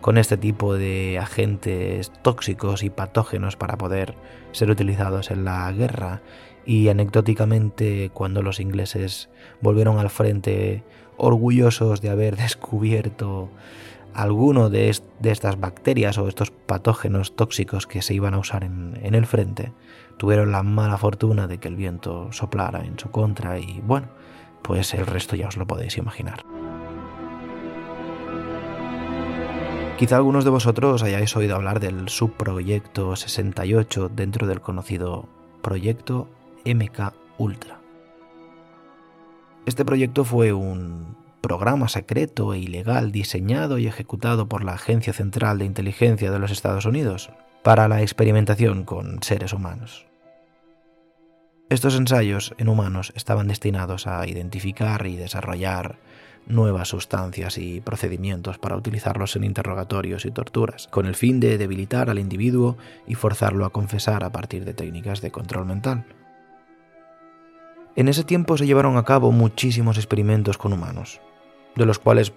con 0.00 0.18
este 0.18 0.36
tipo 0.36 0.74
de 0.74 1.18
agentes 1.18 2.12
tóxicos 2.22 2.82
y 2.82 2.90
patógenos 2.90 3.56
para 3.56 3.76
poder 3.76 4.14
ser 4.52 4.70
utilizados 4.70 5.30
en 5.30 5.44
la 5.44 5.70
guerra. 5.72 6.22
Y 6.64 6.88
anecdóticamente, 6.88 8.10
cuando 8.12 8.42
los 8.42 8.60
ingleses 8.60 9.30
volvieron 9.60 9.98
al 9.98 10.10
frente 10.10 10.84
orgullosos 11.20 12.00
de 12.00 12.10
haber 12.10 12.36
descubierto 12.36 13.48
alguno 14.14 14.70
de, 14.70 14.90
estas 15.22 15.60
bacterias 15.60 16.18
o 16.18 16.28
estos 16.28 16.50
patógenos 16.50 17.36
tóxicos 17.36 17.86
que 17.86 18.02
se 18.02 18.14
iban 18.14 18.34
a 18.34 18.38
usar 18.38 18.64
en, 18.64 18.98
en 19.02 19.14
el 19.14 19.26
frente, 19.26 19.72
tuvieron 20.16 20.52
la 20.52 20.62
mala 20.62 20.98
fortuna 20.98 21.46
de 21.46 21.58
que 21.58 21.68
el 21.68 21.76
viento 21.76 22.32
soplara 22.32 22.84
en 22.84 22.98
su 22.98 23.10
contra 23.10 23.58
y 23.58 23.80
bueno, 23.86 24.08
pues 24.62 24.94
el 24.94 25.06
resto 25.06 25.36
ya 25.36 25.48
os 25.48 25.56
lo 25.56 25.66
podéis 25.66 25.96
imaginar. 25.96 26.44
Quizá 29.98 30.16
algunos 30.16 30.44
de 30.44 30.50
vosotros 30.50 31.02
hayáis 31.02 31.36
oído 31.36 31.56
hablar 31.56 31.78
del 31.78 32.08
subproyecto 32.08 33.16
68 33.16 34.08
dentro 34.08 34.46
del 34.46 34.62
conocido 34.62 35.28
proyecto 35.60 36.26
MK 36.64 37.12
Ultra. 37.36 37.79
Este 39.66 39.84
proyecto 39.84 40.24
fue 40.24 40.52
un 40.52 41.16
programa 41.40 41.88
secreto 41.88 42.54
e 42.54 42.58
ilegal 42.58 43.12
diseñado 43.12 43.78
y 43.78 43.86
ejecutado 43.86 44.48
por 44.48 44.64
la 44.64 44.72
Agencia 44.72 45.12
Central 45.12 45.58
de 45.58 45.64
Inteligencia 45.64 46.30
de 46.30 46.38
los 46.38 46.50
Estados 46.50 46.86
Unidos 46.86 47.30
para 47.62 47.88
la 47.88 48.02
experimentación 48.02 48.84
con 48.84 49.22
seres 49.22 49.52
humanos. 49.52 50.06
Estos 51.68 51.94
ensayos 51.94 52.54
en 52.58 52.68
humanos 52.68 53.12
estaban 53.14 53.46
destinados 53.46 54.06
a 54.06 54.26
identificar 54.26 55.06
y 55.06 55.16
desarrollar 55.16 55.98
nuevas 56.46 56.88
sustancias 56.88 57.58
y 57.58 57.80
procedimientos 57.80 58.58
para 58.58 58.76
utilizarlos 58.76 59.36
en 59.36 59.44
interrogatorios 59.44 60.24
y 60.24 60.30
torturas, 60.30 60.88
con 60.88 61.06
el 61.06 61.14
fin 61.14 61.38
de 61.38 61.58
debilitar 61.58 62.10
al 62.10 62.18
individuo 62.18 62.76
y 63.06 63.14
forzarlo 63.14 63.64
a 63.64 63.70
confesar 63.70 64.24
a 64.24 64.32
partir 64.32 64.64
de 64.64 64.74
técnicas 64.74 65.20
de 65.20 65.30
control 65.30 65.66
mental. 65.66 66.06
En 67.96 68.08
ese 68.08 68.24
tiempo 68.24 68.56
se 68.56 68.66
llevaron 68.66 68.96
a 68.96 69.04
cabo 69.04 69.32
muchísimos 69.32 69.96
experimentos 69.96 70.58
con 70.58 70.72
humanos, 70.72 71.20
de 71.76 71.86
los 71.86 71.98
cuales 71.98 72.32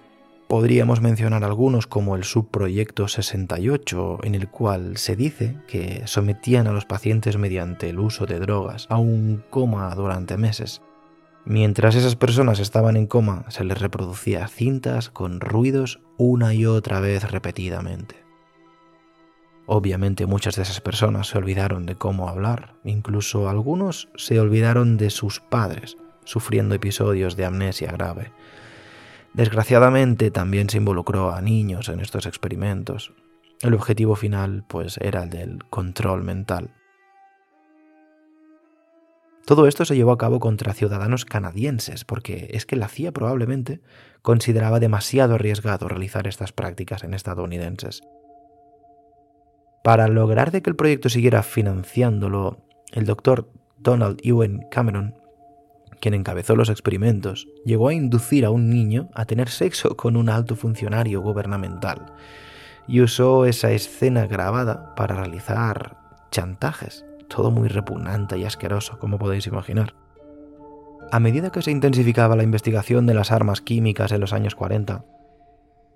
podríamos 0.48 1.00
mencionar 1.00 1.44
algunos 1.44 1.86
como 1.86 2.16
el 2.16 2.24
subproyecto 2.24 3.08
68, 3.08 4.18
en 4.22 4.34
el 4.34 4.48
cual 4.48 4.96
se 4.96 5.16
dice 5.16 5.56
que 5.66 6.02
sometían 6.06 6.66
a 6.66 6.72
los 6.72 6.84
pacientes 6.84 7.38
mediante 7.38 7.88
el 7.88 7.98
uso 7.98 8.26
de 8.26 8.38
drogas 8.38 8.86
a 8.90 8.98
un 8.98 9.42
coma 9.50 9.94
durante 9.94 10.36
meses, 10.36 10.82
Mientras 11.46 11.94
esas 11.94 12.16
personas 12.16 12.58
estaban 12.58 12.96
en 12.96 13.06
coma, 13.06 13.44
se 13.48 13.64
les 13.64 13.78
reproducía 13.78 14.48
cintas 14.48 15.10
con 15.10 15.40
ruidos 15.40 16.00
una 16.16 16.54
y 16.54 16.64
otra 16.64 17.00
vez 17.00 17.30
repetidamente. 17.30 18.23
Obviamente 19.66 20.26
muchas 20.26 20.56
de 20.56 20.62
esas 20.62 20.80
personas 20.80 21.28
se 21.28 21.38
olvidaron 21.38 21.86
de 21.86 21.96
cómo 21.96 22.28
hablar, 22.28 22.74
incluso 22.84 23.48
algunos 23.48 24.08
se 24.14 24.38
olvidaron 24.38 24.98
de 24.98 25.08
sus 25.10 25.40
padres, 25.40 25.96
sufriendo 26.24 26.74
episodios 26.74 27.36
de 27.36 27.46
amnesia 27.46 27.90
grave. 27.90 28.32
Desgraciadamente 29.32 30.30
también 30.30 30.68
se 30.68 30.76
involucró 30.76 31.32
a 31.32 31.40
niños 31.40 31.88
en 31.88 32.00
estos 32.00 32.26
experimentos. 32.26 33.12
El 33.62 33.74
objetivo 33.74 34.16
final 34.16 34.64
pues 34.68 34.98
era 34.98 35.22
el 35.22 35.30
del 35.30 35.64
control 35.70 36.22
mental. 36.22 36.70
Todo 39.46 39.66
esto 39.66 39.84
se 39.84 39.96
llevó 39.96 40.12
a 40.12 40.18
cabo 40.18 40.40
contra 40.40 40.72
ciudadanos 40.72 41.24
canadienses, 41.24 42.04
porque 42.04 42.48
es 42.52 42.64
que 42.64 42.76
la 42.76 42.88
CIA 42.88 43.12
probablemente 43.12 43.80
consideraba 44.22 44.80
demasiado 44.80 45.34
arriesgado 45.34 45.86
realizar 45.88 46.26
estas 46.26 46.52
prácticas 46.52 47.04
en 47.04 47.12
estadounidenses. 47.12 48.02
Para 49.84 50.08
lograr 50.08 50.50
de 50.50 50.62
que 50.62 50.70
el 50.70 50.76
proyecto 50.76 51.10
siguiera 51.10 51.42
financiándolo, 51.42 52.56
el 52.92 53.04
doctor 53.04 53.50
Donald 53.76 54.18
Ewan 54.22 54.64
Cameron, 54.70 55.14
quien 56.00 56.14
encabezó 56.14 56.56
los 56.56 56.70
experimentos, 56.70 57.48
llegó 57.66 57.88
a 57.88 57.92
inducir 57.92 58.46
a 58.46 58.50
un 58.50 58.70
niño 58.70 59.10
a 59.14 59.26
tener 59.26 59.50
sexo 59.50 59.94
con 59.94 60.16
un 60.16 60.30
alto 60.30 60.56
funcionario 60.56 61.20
gubernamental 61.20 62.06
y 62.88 63.02
usó 63.02 63.44
esa 63.44 63.72
escena 63.72 64.26
grabada 64.26 64.94
para 64.94 65.16
realizar 65.16 65.98
chantajes 66.30 67.04
todo 67.28 67.50
muy 67.50 67.68
repugnante 67.68 68.38
y 68.38 68.44
asqueroso, 68.44 68.98
como 68.98 69.18
podéis 69.18 69.46
imaginar. 69.48 69.94
A 71.12 71.20
medida 71.20 71.52
que 71.52 71.60
se 71.60 71.70
intensificaba 71.70 72.36
la 72.36 72.42
investigación 72.42 73.04
de 73.04 73.12
las 73.12 73.30
armas 73.30 73.60
químicas 73.60 74.12
en 74.12 74.22
los 74.22 74.32
años 74.32 74.54
40, 74.54 75.04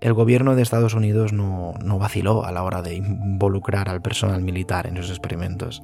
el 0.00 0.12
gobierno 0.12 0.54
de 0.54 0.62
Estados 0.62 0.94
Unidos 0.94 1.32
no, 1.32 1.74
vaciló 1.98 2.44
a 2.44 2.52
la 2.52 2.62
hora 2.62 2.82
de 2.82 2.94
involucrar 2.94 3.88
al 3.88 4.00
personal 4.00 4.42
militar 4.42 4.86
en 4.86 4.96
sus 4.96 5.10
experimentos. 5.10 5.82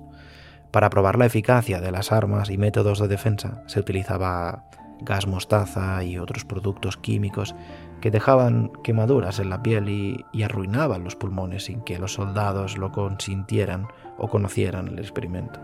Para 0.71 0.91
probar 0.91 1.19
la 1.19 1.27
eficacia 1.27 1.81
de 1.81 1.91
las 1.91 2.13
armas 2.13 2.51
y 2.51 2.59
métodos 2.59 2.99
de 2.99 3.09
defensa 3.09 3.63
se 3.67 3.81
utilizaba 3.81 4.65
gas 5.01 5.27
mostaza 5.27 6.03
y 6.05 6.19
otros 6.19 6.45
productos 6.45 6.97
químicos 6.97 7.55
que 8.01 8.11
dejaban 8.11 8.71
quemaduras 8.83 9.41
en 9.41 9.51
la 9.51 9.63
piel 9.63 9.89
y, 9.89 10.25
y 10.33 10.43
arruinaban 10.43 11.05
los 11.05 11.17
pulmones 11.17 11.65
sin 11.65 11.83
que 11.83 11.99
los 11.99 12.15
soldados 12.15 12.79
lo 12.79 12.93
consintieran 12.93 13.89
o 14.17 14.29
conocieran 14.29 14.89
el 14.89 14.99
experimento. 14.99 15.61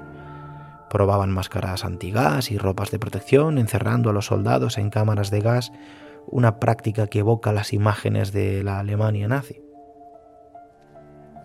Probaban 0.90 1.30
máscaras 1.30 1.84
antigas 1.84 2.50
y 2.50 2.58
ropas 2.58 2.90
de 2.90 2.98
protección, 2.98 3.58
encerrando 3.58 4.10
a 4.10 4.12
los 4.12 4.26
soldados 4.26 4.76
en 4.76 4.90
cámaras 4.90 5.30
de 5.30 5.40
gas, 5.40 5.72
una 6.30 6.60
práctica 6.60 7.06
que 7.06 7.20
evoca 7.20 7.52
las 7.52 7.72
imágenes 7.72 8.32
de 8.32 8.62
la 8.62 8.78
Alemania 8.78 9.28
nazi. 9.28 9.62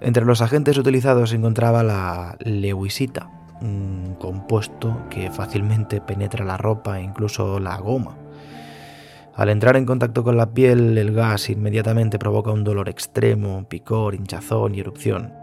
Entre 0.02 0.26
los 0.26 0.42
agentes 0.42 0.78
utilizados 0.78 1.32
se 1.32 1.38
encontraba 1.38 1.84
la 1.84 2.38
lewisita, 2.40 3.30
un 3.62 4.16
compuesto 4.20 4.98
que 5.10 5.32
fácilmente 5.32 6.02
penetra 6.02 6.46
la 6.46 6.58
ropa 6.58 7.00
e 7.00 7.04
incluso 7.04 7.60
la 7.60 7.78
goma. 7.78 8.18
Al 9.34 9.50
entrar 9.50 9.76
en 9.76 9.86
contacto 9.86 10.24
con 10.24 10.38
la 10.38 10.54
piel, 10.54 10.98
el 10.98 11.14
gas 11.14 11.50
inmediatamente 11.50 12.20
provoca 12.20 12.52
un 12.52 12.64
dolor 12.64 12.88
extremo, 12.88 13.68
picor, 13.68 14.16
hinchazón 14.16 14.76
y 14.76 14.80
erupción. 14.80 15.34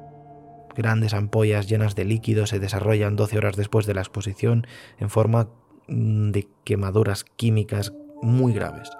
Grandes 0.74 1.12
ampollas 1.12 1.68
llenas 1.68 1.94
de 1.94 2.06
líquido 2.06 2.46
se 2.46 2.58
desarrollan 2.58 3.16
12 3.16 3.36
horas 3.36 3.56
después 3.56 3.84
de 3.84 3.94
la 3.94 4.00
exposición 4.00 4.66
en 4.98 5.10
forma 5.10 5.48
mm, 5.88 6.30
de 6.30 6.48
quemaduras 6.64 7.24
químicas 7.24 7.92
muy 8.22 8.54
graves. 8.54 8.90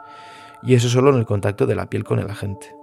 Y 0.62 0.74
eso 0.74 0.88
solo 0.88 1.10
en 1.10 1.16
el 1.16 1.26
contacto 1.26 1.66
de 1.66 1.74
la 1.74 1.86
piel 1.86 2.04
con 2.04 2.18
el 2.18 2.30
agente. 2.30 2.74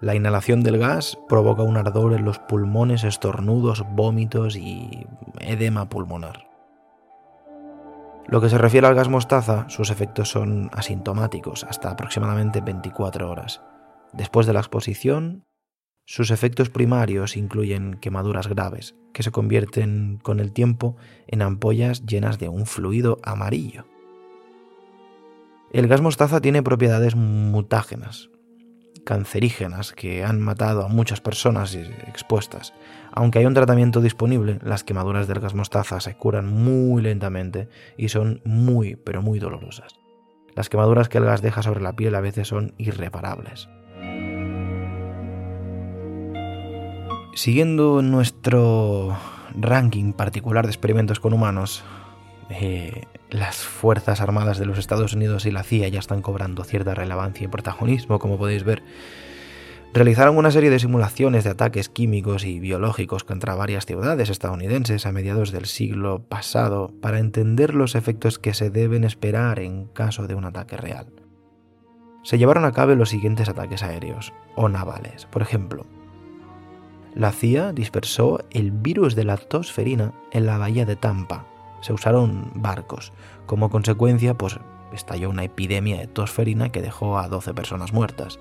La 0.00 0.14
inhalación 0.14 0.62
del 0.62 0.78
gas 0.78 1.18
provoca 1.28 1.62
un 1.62 1.76
ardor 1.76 2.12
en 2.12 2.24
los 2.24 2.38
pulmones, 2.38 3.04
estornudos, 3.04 3.84
vómitos 3.90 4.56
y 4.56 5.06
edema 5.40 5.88
pulmonar. 5.88 6.48
Lo 8.28 8.40
que 8.40 8.48
se 8.48 8.58
refiere 8.58 8.86
al 8.86 8.94
gas 8.94 9.08
mostaza, 9.08 9.68
sus 9.68 9.90
efectos 9.90 10.28
son 10.28 10.70
asintomáticos 10.72 11.64
hasta 11.64 11.90
aproximadamente 11.90 12.60
24 12.60 13.28
horas. 13.28 13.62
Después 14.12 14.46
de 14.46 14.52
la 14.52 14.60
exposición, 14.60 15.46
sus 16.04 16.30
efectos 16.30 16.70
primarios 16.70 17.36
incluyen 17.36 17.94
quemaduras 17.94 18.46
graves, 18.46 18.94
que 19.12 19.22
se 19.22 19.30
convierten 19.30 20.18
con 20.22 20.40
el 20.40 20.52
tiempo 20.52 20.96
en 21.26 21.42
ampollas 21.42 22.06
llenas 22.06 22.38
de 22.38 22.48
un 22.48 22.66
fluido 22.66 23.18
amarillo. 23.22 23.86
El 25.70 25.86
gas 25.86 26.00
mostaza 26.00 26.40
tiene 26.40 26.62
propiedades 26.62 27.14
mutágenas, 27.14 28.30
cancerígenas, 29.04 29.92
que 29.92 30.24
han 30.24 30.40
matado 30.40 30.82
a 30.82 30.88
muchas 30.88 31.20
personas 31.20 31.74
expuestas. 31.74 32.72
Aunque 33.12 33.40
hay 33.40 33.44
un 33.44 33.52
tratamiento 33.52 34.00
disponible, 34.00 34.58
las 34.62 34.82
quemaduras 34.82 35.28
del 35.28 35.40
gas 35.40 35.54
mostaza 35.54 36.00
se 36.00 36.14
curan 36.14 36.46
muy 36.46 37.02
lentamente 37.02 37.68
y 37.98 38.08
son 38.08 38.40
muy, 38.46 38.96
pero 38.96 39.20
muy 39.20 39.38
dolorosas. 39.40 39.96
Las 40.54 40.70
quemaduras 40.70 41.10
que 41.10 41.18
el 41.18 41.24
gas 41.24 41.42
deja 41.42 41.62
sobre 41.62 41.82
la 41.82 41.94
piel 41.94 42.14
a 42.14 42.22
veces 42.22 42.48
son 42.48 42.72
irreparables. 42.78 43.68
Siguiendo 47.34 48.00
nuestro 48.00 49.16
ranking 49.54 50.14
particular 50.14 50.64
de 50.64 50.72
experimentos 50.72 51.20
con 51.20 51.34
humanos, 51.34 51.84
eh, 52.50 53.02
las 53.30 53.56
Fuerzas 53.56 54.20
Armadas 54.20 54.58
de 54.58 54.66
los 54.66 54.78
Estados 54.78 55.12
Unidos 55.12 55.46
y 55.46 55.50
la 55.50 55.62
CIA 55.62 55.88
ya 55.88 56.00
están 56.00 56.22
cobrando 56.22 56.64
cierta 56.64 56.94
relevancia 56.94 57.44
y 57.44 57.48
protagonismo, 57.48 58.18
como 58.18 58.38
podéis 58.38 58.64
ver. 58.64 58.82
Realizaron 59.94 60.36
una 60.36 60.50
serie 60.50 60.68
de 60.68 60.78
simulaciones 60.78 61.44
de 61.44 61.50
ataques 61.50 61.88
químicos 61.88 62.44
y 62.44 62.60
biológicos 62.60 63.24
contra 63.24 63.54
varias 63.54 63.86
ciudades 63.86 64.28
estadounidenses 64.28 65.06
a 65.06 65.12
mediados 65.12 65.50
del 65.50 65.64
siglo 65.64 66.22
pasado 66.28 66.92
para 67.00 67.18
entender 67.18 67.74
los 67.74 67.94
efectos 67.94 68.38
que 68.38 68.52
se 68.52 68.70
deben 68.70 69.04
esperar 69.04 69.58
en 69.58 69.86
caso 69.86 70.26
de 70.26 70.34
un 70.34 70.44
ataque 70.44 70.76
real. 70.76 71.06
Se 72.22 72.36
llevaron 72.36 72.66
a 72.66 72.72
cabo 72.72 72.94
los 72.94 73.08
siguientes 73.08 73.48
ataques 73.48 73.82
aéreos 73.82 74.34
o 74.56 74.68
navales. 74.68 75.24
Por 75.26 75.40
ejemplo, 75.40 75.86
la 77.14 77.32
CIA 77.32 77.72
dispersó 77.72 78.44
el 78.50 78.70
virus 78.70 79.16
de 79.16 79.24
la 79.24 79.38
tosferina 79.38 80.12
en 80.30 80.44
la 80.44 80.58
bahía 80.58 80.84
de 80.84 80.96
Tampa. 80.96 81.46
Se 81.80 81.92
usaron 81.92 82.50
barcos. 82.54 83.12
Como 83.46 83.70
consecuencia, 83.70 84.34
pues 84.34 84.58
estalló 84.92 85.30
una 85.30 85.44
epidemia 85.44 85.98
de 85.98 86.06
tosferina 86.06 86.70
que 86.70 86.82
dejó 86.82 87.18
a 87.18 87.28
12 87.28 87.54
personas 87.54 87.92
muertas. 87.92 88.38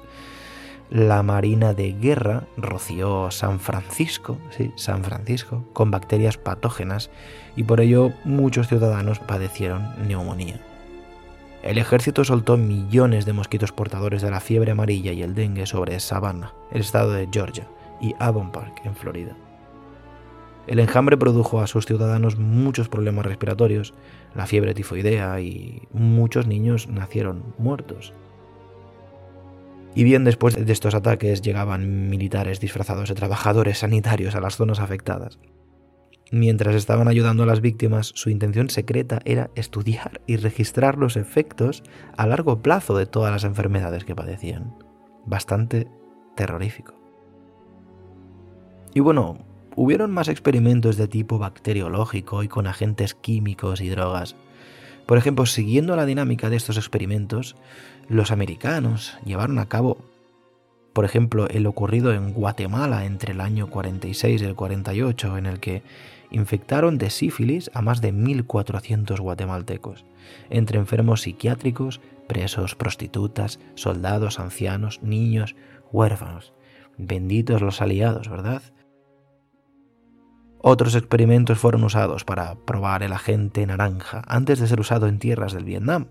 La 0.89 1.21
Marina 1.21 1.73
de 1.73 1.91
Guerra 1.91 2.47
roció 2.55 3.29
San 3.29 3.59
Francisco, 3.59 4.37
sí, 4.55 4.71
San 4.75 5.03
Francisco, 5.03 5.65
con 5.73 5.91
bacterias 5.91 6.37
patógenas 6.37 7.09
y 7.57 7.63
por 7.63 7.81
ello 7.81 8.13
muchos 8.23 8.69
ciudadanos 8.69 9.19
padecieron 9.19 10.07
neumonía. 10.07 10.61
El 11.61 11.77
ejército 11.77 12.23
soltó 12.23 12.55
millones 12.55 13.25
de 13.25 13.33
mosquitos 13.33 13.73
portadores 13.73 14.21
de 14.21 14.31
la 14.31 14.39
fiebre 14.39 14.71
amarilla 14.71 15.11
y 15.11 15.23
el 15.23 15.35
dengue 15.35 15.65
sobre 15.65 15.99
Savannah, 15.99 16.53
el 16.71 16.79
estado 16.79 17.11
de 17.11 17.27
Georgia, 17.29 17.67
y 17.99 18.15
Avon 18.19 18.51
Park, 18.51 18.81
en 18.85 18.95
Florida. 18.95 19.35
El 20.67 20.79
enjambre 20.79 21.15
produjo 21.15 21.61
a 21.61 21.67
sus 21.67 21.85
ciudadanos 21.85 22.37
muchos 22.37 22.89
problemas 22.89 23.25
respiratorios, 23.25 23.93
la 24.35 24.45
fiebre 24.45 24.73
tifoidea 24.73 25.39
y 25.39 25.83
muchos 25.93 26.45
niños 26.45 26.87
nacieron 26.89 27.55
muertos. 27.57 28.13
Y 29.95 30.03
bien 30.03 30.25
después 30.25 30.53
de 30.63 30.71
estos 30.73 30.93
ataques 30.93 31.41
llegaban 31.41 32.09
militares 32.09 32.59
disfrazados 32.59 33.07
de 33.09 33.15
trabajadores 33.15 33.79
sanitarios 33.79 34.35
a 34.35 34.41
las 34.41 34.57
zonas 34.57 34.79
afectadas. 34.79 35.39
Mientras 36.31 36.75
estaban 36.75 37.07
ayudando 37.07 37.43
a 37.43 37.45
las 37.45 37.61
víctimas, 37.61 38.11
su 38.13 38.29
intención 38.29 38.69
secreta 38.69 39.21
era 39.23 39.49
estudiar 39.55 40.19
y 40.27 40.35
registrar 40.35 40.97
los 40.97 41.15
efectos 41.15 41.83
a 42.17 42.27
largo 42.27 42.61
plazo 42.61 42.97
de 42.97 43.05
todas 43.05 43.31
las 43.31 43.45
enfermedades 43.45 44.03
que 44.03 44.15
padecían. 44.15 44.75
Bastante 45.25 45.87
terrorífico. 46.35 46.93
Y 48.93 48.99
bueno, 48.99 49.46
hubieron 49.77 50.11
más 50.11 50.27
experimentos 50.27 50.97
de 50.97 51.07
tipo 51.07 51.39
bacteriológico 51.39 52.43
y 52.43 52.49
con 52.49 52.67
agentes 52.67 53.13
químicos 53.13 53.79
y 53.79 53.87
drogas. 53.87 54.35
Por 55.05 55.17
ejemplo, 55.17 55.45
siguiendo 55.45 55.95
la 55.95 56.05
dinámica 56.05 56.49
de 56.49 56.57
estos 56.57 56.75
experimentos, 56.75 57.55
los 58.09 58.31
americanos 58.31 59.17
llevaron 59.23 59.59
a 59.59 59.69
cabo 59.69 59.97
por 60.97 61.05
ejemplo, 61.05 61.47
el 61.49 61.67
ocurrido 61.67 62.11
en 62.11 62.33
Guatemala 62.33 63.05
entre 63.05 63.33
el 63.33 63.39
año 63.39 63.69
46 63.69 64.41
y 64.41 64.45
el 64.45 64.55
48, 64.55 65.37
en 65.37 65.45
el 65.45 65.59
que 65.59 65.83
infectaron 66.31 66.97
de 66.97 67.11
sífilis 67.11 67.69
a 67.75 67.83
más 67.83 68.01
de 68.01 68.11
1.400 68.11 69.19
guatemaltecos, 69.19 70.05
entre 70.49 70.79
enfermos 70.79 71.21
psiquiátricos, 71.21 72.01
presos, 72.25 72.73
prostitutas, 72.73 73.59
soldados, 73.75 74.39
ancianos, 74.39 75.03
niños, 75.03 75.55
huérfanos. 75.91 76.51
Benditos 76.97 77.61
los 77.61 77.79
aliados, 77.79 78.27
¿verdad? 78.27 78.63
Otros 80.59 80.95
experimentos 80.95 81.59
fueron 81.59 81.83
usados 81.83 82.25
para 82.25 82.55
probar 82.55 83.03
el 83.03 83.13
agente 83.13 83.65
naranja 83.65 84.23
antes 84.27 84.59
de 84.59 84.67
ser 84.67 84.79
usado 84.79 85.07
en 85.07 85.19
tierras 85.19 85.53
del 85.53 85.65
Vietnam, 85.65 86.07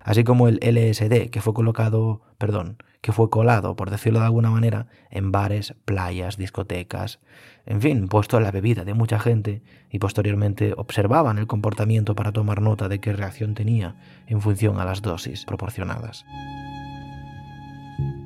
así 0.00 0.24
como 0.24 0.48
el 0.48 0.58
LSD 0.60 1.30
que 1.30 1.40
fue 1.40 1.54
colocado, 1.54 2.22
perdón, 2.36 2.78
que 3.00 3.12
fue 3.12 3.30
colado, 3.30 3.76
por 3.76 3.90
decirlo 3.90 4.20
de 4.20 4.26
alguna 4.26 4.50
manera, 4.50 4.86
en 5.10 5.30
bares, 5.30 5.74
playas, 5.84 6.36
discotecas, 6.36 7.20
en 7.66 7.80
fin, 7.80 8.08
puesto 8.08 8.40
la 8.40 8.50
bebida 8.50 8.84
de 8.84 8.94
mucha 8.94 9.18
gente 9.18 9.62
y 9.90 9.98
posteriormente 9.98 10.74
observaban 10.76 11.38
el 11.38 11.46
comportamiento 11.46 12.14
para 12.14 12.32
tomar 12.32 12.60
nota 12.60 12.88
de 12.88 13.00
qué 13.00 13.12
reacción 13.12 13.54
tenía 13.54 13.96
en 14.26 14.40
función 14.40 14.80
a 14.80 14.84
las 14.84 15.02
dosis 15.02 15.44
proporcionadas. 15.44 16.24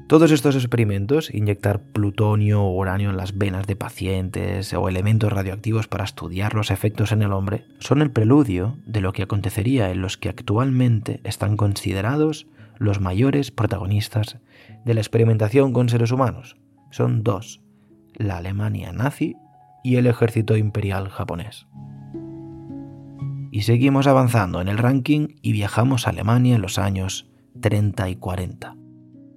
Todos 0.09 0.31
estos 0.31 0.57
experimentos, 0.57 1.35
inyectar 1.35 1.83
plutonio 1.83 2.63
o 2.63 2.75
uranio 2.75 3.11
en 3.11 3.19
las 3.19 3.37
venas 3.37 3.67
de 3.67 3.77
pacientes 3.77 4.73
o 4.73 4.89
elementos 4.89 5.31
radioactivos 5.31 5.87
para 5.87 6.05
estudiar 6.05 6.55
los 6.55 6.71
efectos 6.71 7.13
en 7.13 7.21
el 7.21 7.31
hombre, 7.31 7.67
son 7.79 8.01
el 8.01 8.11
preludio 8.11 8.79
de 8.87 9.03
lo 9.03 9.13
que 9.13 9.23
acontecería 9.23 9.91
en 9.91 10.01
los 10.01 10.17
que 10.17 10.31
actualmente 10.31 11.21
están 11.25 11.59
considerados 11.59 12.47
los 12.79 13.03
mayores 13.03 13.51
protagonistas 13.51 14.39
de 14.87 14.95
la 14.95 15.01
experimentación 15.01 15.75
con 15.75 15.91
seres 15.91 16.11
humanos. 16.11 16.57
Son 16.91 17.23
dos, 17.23 17.61
la 18.15 18.39
Alemania 18.39 18.95
nazi 18.95 19.37
y 19.85 19.97
el 19.97 20.07
ejército 20.07 20.57
imperial 20.57 21.11
japonés. 21.11 21.67
Y 23.51 23.61
seguimos 23.61 24.07
avanzando 24.07 24.63
en 24.63 24.69
el 24.69 24.79
ranking 24.79 25.35
y 25.43 25.53
viajamos 25.53 26.07
a 26.07 26.11
Alemania 26.11 26.57
en 26.57 26.63
los 26.63 26.79
años 26.79 27.29
30 27.61 28.09
y 28.09 28.17
40. 28.17 28.78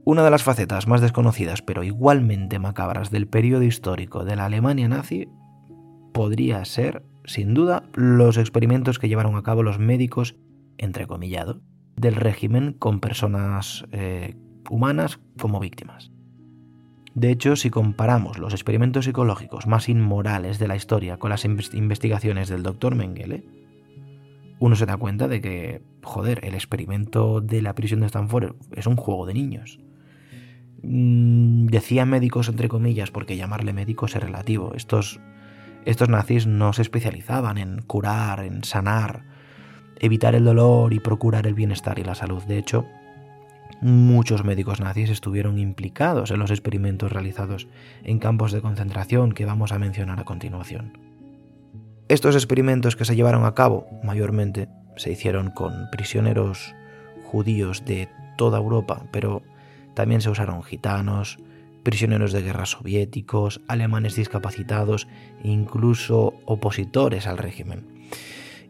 Una 0.03 0.23
de 0.23 0.31
las 0.31 0.43
facetas 0.43 0.87
más 0.87 0.99
desconocidas 1.01 1.61
pero 1.61 1.83
igualmente 1.83 2.57
macabras 2.57 3.11
del 3.11 3.27
periodo 3.27 3.63
histórico 3.63 4.25
de 4.25 4.35
la 4.35 4.45
Alemania 4.45 4.87
nazi 4.87 5.29
podría 6.11 6.65
ser, 6.65 7.03
sin 7.23 7.53
duda, 7.53 7.83
los 7.93 8.37
experimentos 8.37 8.97
que 8.97 9.07
llevaron 9.07 9.35
a 9.35 9.43
cabo 9.43 9.61
los 9.61 9.77
médicos, 9.77 10.35
entrecomillado, 10.77 11.61
del 11.95 12.15
régimen 12.15 12.73
con 12.73 12.99
personas 12.99 13.85
eh, 13.91 14.35
humanas 14.69 15.19
como 15.39 15.59
víctimas. 15.59 16.11
De 17.13 17.29
hecho, 17.29 17.55
si 17.55 17.69
comparamos 17.69 18.39
los 18.39 18.53
experimentos 18.53 19.05
psicológicos 19.05 19.67
más 19.67 19.87
inmorales 19.87 20.59
de 20.59 20.67
la 20.67 20.77
historia 20.77 21.17
con 21.17 21.29
las 21.29 21.45
investigaciones 21.45 22.49
del 22.49 22.63
doctor 22.63 22.95
Mengele, 22.95 23.45
uno 24.59 24.75
se 24.75 24.85
da 24.85 24.97
cuenta 24.97 25.27
de 25.27 25.41
que, 25.41 25.83
joder, 26.01 26.45
el 26.45 26.53
experimento 26.53 27.41
de 27.41 27.61
la 27.61 27.75
prisión 27.75 27.99
de 27.99 28.05
Stanford 28.05 28.55
es 28.71 28.87
un 28.87 28.95
juego 28.95 29.25
de 29.25 29.33
niños. 29.33 29.79
Mm, 30.83 31.67
decía 31.67 32.05
médicos 32.05 32.49
entre 32.49 32.67
comillas, 32.67 33.11
porque 33.11 33.37
llamarle 33.37 33.73
médicos 33.73 34.15
es 34.15 34.21
relativo. 34.23 34.73
Estos, 34.75 35.19
estos 35.85 36.09
nazis 36.09 36.47
no 36.47 36.73
se 36.73 36.81
especializaban 36.81 37.57
en 37.57 37.81
curar, 37.81 38.43
en 38.43 38.63
sanar, 38.63 39.23
evitar 39.99 40.35
el 40.35 40.45
dolor 40.45 40.93
y 40.93 40.99
procurar 40.99 41.45
el 41.47 41.53
bienestar 41.53 41.99
y 41.99 42.03
la 42.03 42.15
salud. 42.15 42.43
De 42.43 42.57
hecho, 42.57 42.85
muchos 43.81 44.43
médicos 44.43 44.79
nazis 44.79 45.09
estuvieron 45.09 45.59
implicados 45.59 46.31
en 46.31 46.39
los 46.39 46.51
experimentos 46.51 47.11
realizados 47.11 47.67
en 48.03 48.19
campos 48.19 48.51
de 48.51 48.61
concentración 48.61 49.31
que 49.33 49.45
vamos 49.45 49.71
a 49.71 49.79
mencionar 49.79 50.19
a 50.19 50.25
continuación. 50.25 50.97
Estos 52.07 52.35
experimentos 52.35 52.95
que 52.95 53.05
se 53.05 53.15
llevaron 53.15 53.45
a 53.45 53.53
cabo 53.53 53.87
mayormente 54.03 54.67
se 54.97 55.11
hicieron 55.11 55.51
con 55.51 55.89
prisioneros 55.91 56.75
judíos 57.23 57.85
de 57.85 58.09
toda 58.37 58.57
Europa, 58.57 59.05
pero 59.11 59.43
también 59.93 60.21
se 60.21 60.29
usaron 60.29 60.63
gitanos, 60.63 61.37
prisioneros 61.83 62.31
de 62.31 62.41
guerra 62.41 62.65
soviéticos, 62.65 63.61
alemanes 63.67 64.15
discapacitados 64.15 65.07
e 65.43 65.49
incluso 65.49 66.33
opositores 66.45 67.27
al 67.27 67.37
régimen. 67.37 68.07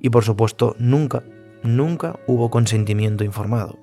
Y 0.02 0.10
por 0.10 0.24
supuesto, 0.24 0.76
nunca, 0.80 1.24
nunca 1.64 2.20
hubo 2.28 2.50
consentimiento 2.50 3.24
informado. 3.24 3.78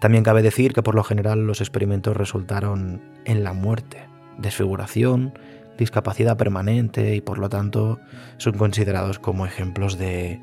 También 0.00 0.24
cabe 0.24 0.42
decir 0.42 0.72
que 0.72 0.82
por 0.82 0.94
lo 0.94 1.04
general 1.04 1.46
los 1.46 1.60
experimentos 1.60 2.16
resultaron 2.16 3.02
en 3.24 3.44
la 3.44 3.52
muerte, 3.52 4.08
desfiguración, 4.38 5.32
discapacidad 5.78 6.36
permanente 6.36 7.14
y 7.14 7.20
por 7.20 7.38
lo 7.38 7.48
tanto 7.48 8.00
son 8.36 8.56
considerados 8.56 9.18
como 9.18 9.46
ejemplos 9.46 9.98
de, 9.98 10.40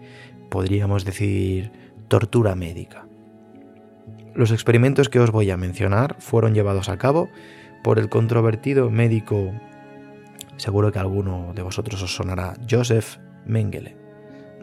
podríamos 0.50 1.06
decir, 1.06 1.72
tortura 2.08 2.56
médica. 2.56 3.06
Los 4.34 4.52
experimentos 4.52 5.10
que 5.10 5.20
os 5.20 5.32
voy 5.32 5.52
a 5.52 5.58
mencionar 5.58 6.16
fueron 6.20 6.54
llevados 6.54 6.90
a 6.90 6.98
cabo 6.98 7.30
por 7.84 8.00
el 8.00 8.10
controvertido 8.10 8.90
médico, 8.90 9.52
seguro 10.58 10.92
que 10.92 11.00
alguno 11.00 11.54
de 11.54 11.62
vosotros 11.64 12.02
os 12.02 12.16
sonará, 12.16 12.56
Joseph 12.70 13.18
Mengele 13.46 14.02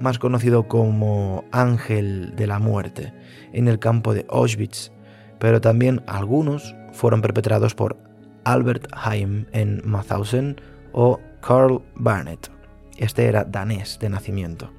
más 0.01 0.19
conocido 0.19 0.69
como 0.69 1.45
Ángel 1.53 2.35
de 2.37 2.47
la 2.47 2.59
Muerte, 2.59 3.13
en 3.53 3.69
el 3.69 3.79
campo 3.79 4.15
de 4.15 4.27
Auschwitz, 4.29 4.93
pero 5.39 5.61
también 5.61 6.03
algunos 6.07 6.75
fueron 6.93 7.21
perpetrados 7.21 7.75
por 7.75 7.97
Albert 8.45 8.89
Heim 8.95 9.47
en 9.53 9.83
Mauthausen 9.85 10.61
o 10.93 11.21
Carl 11.41 11.83
Barnett, 11.95 12.51
este 12.97 13.27
era 13.27 13.45
danés 13.45 13.99
de 14.01 14.09
nacimiento, 14.09 14.73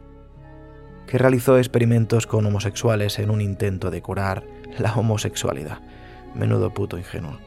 que 1.07 1.17
realizó 1.17 1.57
experimentos 1.57 2.27
con 2.27 2.45
homosexuales 2.45 3.19
en 3.19 3.29
un 3.29 3.41
intento 3.41 3.91
de 3.91 4.01
curar 4.01 4.43
la 4.77 4.93
homosexualidad. 4.93 5.79
Menudo 6.35 6.73
puto 6.73 6.97
ingenuo. 6.97 7.37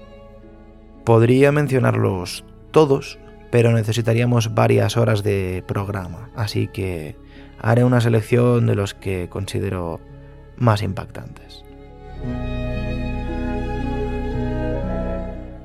Podría 1.05 1.53
mencionarlos 1.53 2.45
todos, 2.71 3.19
pero 3.51 3.73
necesitaríamos 3.73 4.55
varias 4.55 4.97
horas 4.97 5.23
de 5.23 5.65
programa, 5.67 6.31
así 6.35 6.69
que 6.69 7.17
haré 7.61 7.85
una 7.85 8.01
selección 8.01 8.67
de 8.67 8.75
los 8.75 8.95
que 8.95 9.29
considero 9.29 10.01
más 10.57 10.83
impactantes. 10.83 11.65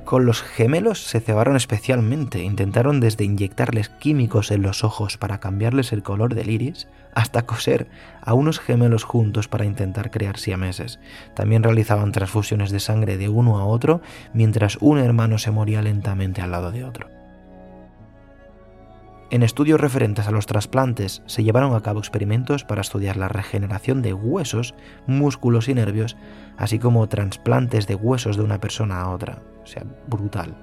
Con 0.08 0.26
los 0.26 0.42
gemelos 0.42 1.04
se 1.04 1.20
cebaron 1.20 1.58
especialmente, 1.58 2.42
intentaron 2.42 3.02
desde 3.02 3.26
inyectarles 3.26 3.90
químicos 3.90 4.52
en 4.52 4.62
los 4.62 4.86
ojos 4.86 5.18
para 5.18 5.42
cambiarles 5.42 5.92
el 5.92 6.02
color 6.02 6.34
del 6.34 6.50
iris, 6.50 6.88
hasta 7.14 7.46
coser 7.46 7.90
a 8.22 8.34
unos 8.34 8.62
gemelos 8.62 9.04
juntos 9.04 9.50
para 9.50 9.66
intentar 9.66 10.10
crear 10.10 10.38
siameses. 10.38 11.02
También 11.34 11.62
realizaban 11.62 12.14
transfusiones 12.14 12.72
de 12.72 12.80
sangre 12.80 13.18
de 13.18 13.28
uno 13.28 13.60
a 13.60 13.66
otro 13.66 14.00
mientras 14.32 14.78
un 14.80 14.98
hermano 14.98 15.40
se 15.40 15.52
moría 15.52 15.82
lentamente 15.82 16.42
al 16.42 16.52
lado 16.52 16.72
de 16.72 16.86
otro. 16.86 17.17
En 19.30 19.44
estudios 19.44 19.82
referentes 19.82 20.26
a 20.26 20.32
los 20.32 20.46
trasplantes 20.46 21.22
se 21.26 21.44
llevaron 21.44 21.76
a 21.76 21.82
cabo 21.82 22.00
experimentos 22.00 22.64
para 22.64 22.80
estudiar 22.80 23.18
la 23.18 23.28
regeneración 23.28 24.02
de 24.02 24.14
huesos, 24.14 24.74
músculos 25.06 25.68
y 25.68 25.74
nervios, 25.74 26.16
así 26.56 26.80
como 26.80 27.08
trasplantes 27.10 27.88
de 27.88 27.96
huesos 27.96 28.38
de 28.38 28.44
una 28.44 28.62
persona 28.62 29.02
a 29.02 29.10
otra. 29.10 29.40
O 29.64 29.68
sea, 29.68 29.84
brutal. 30.08 30.56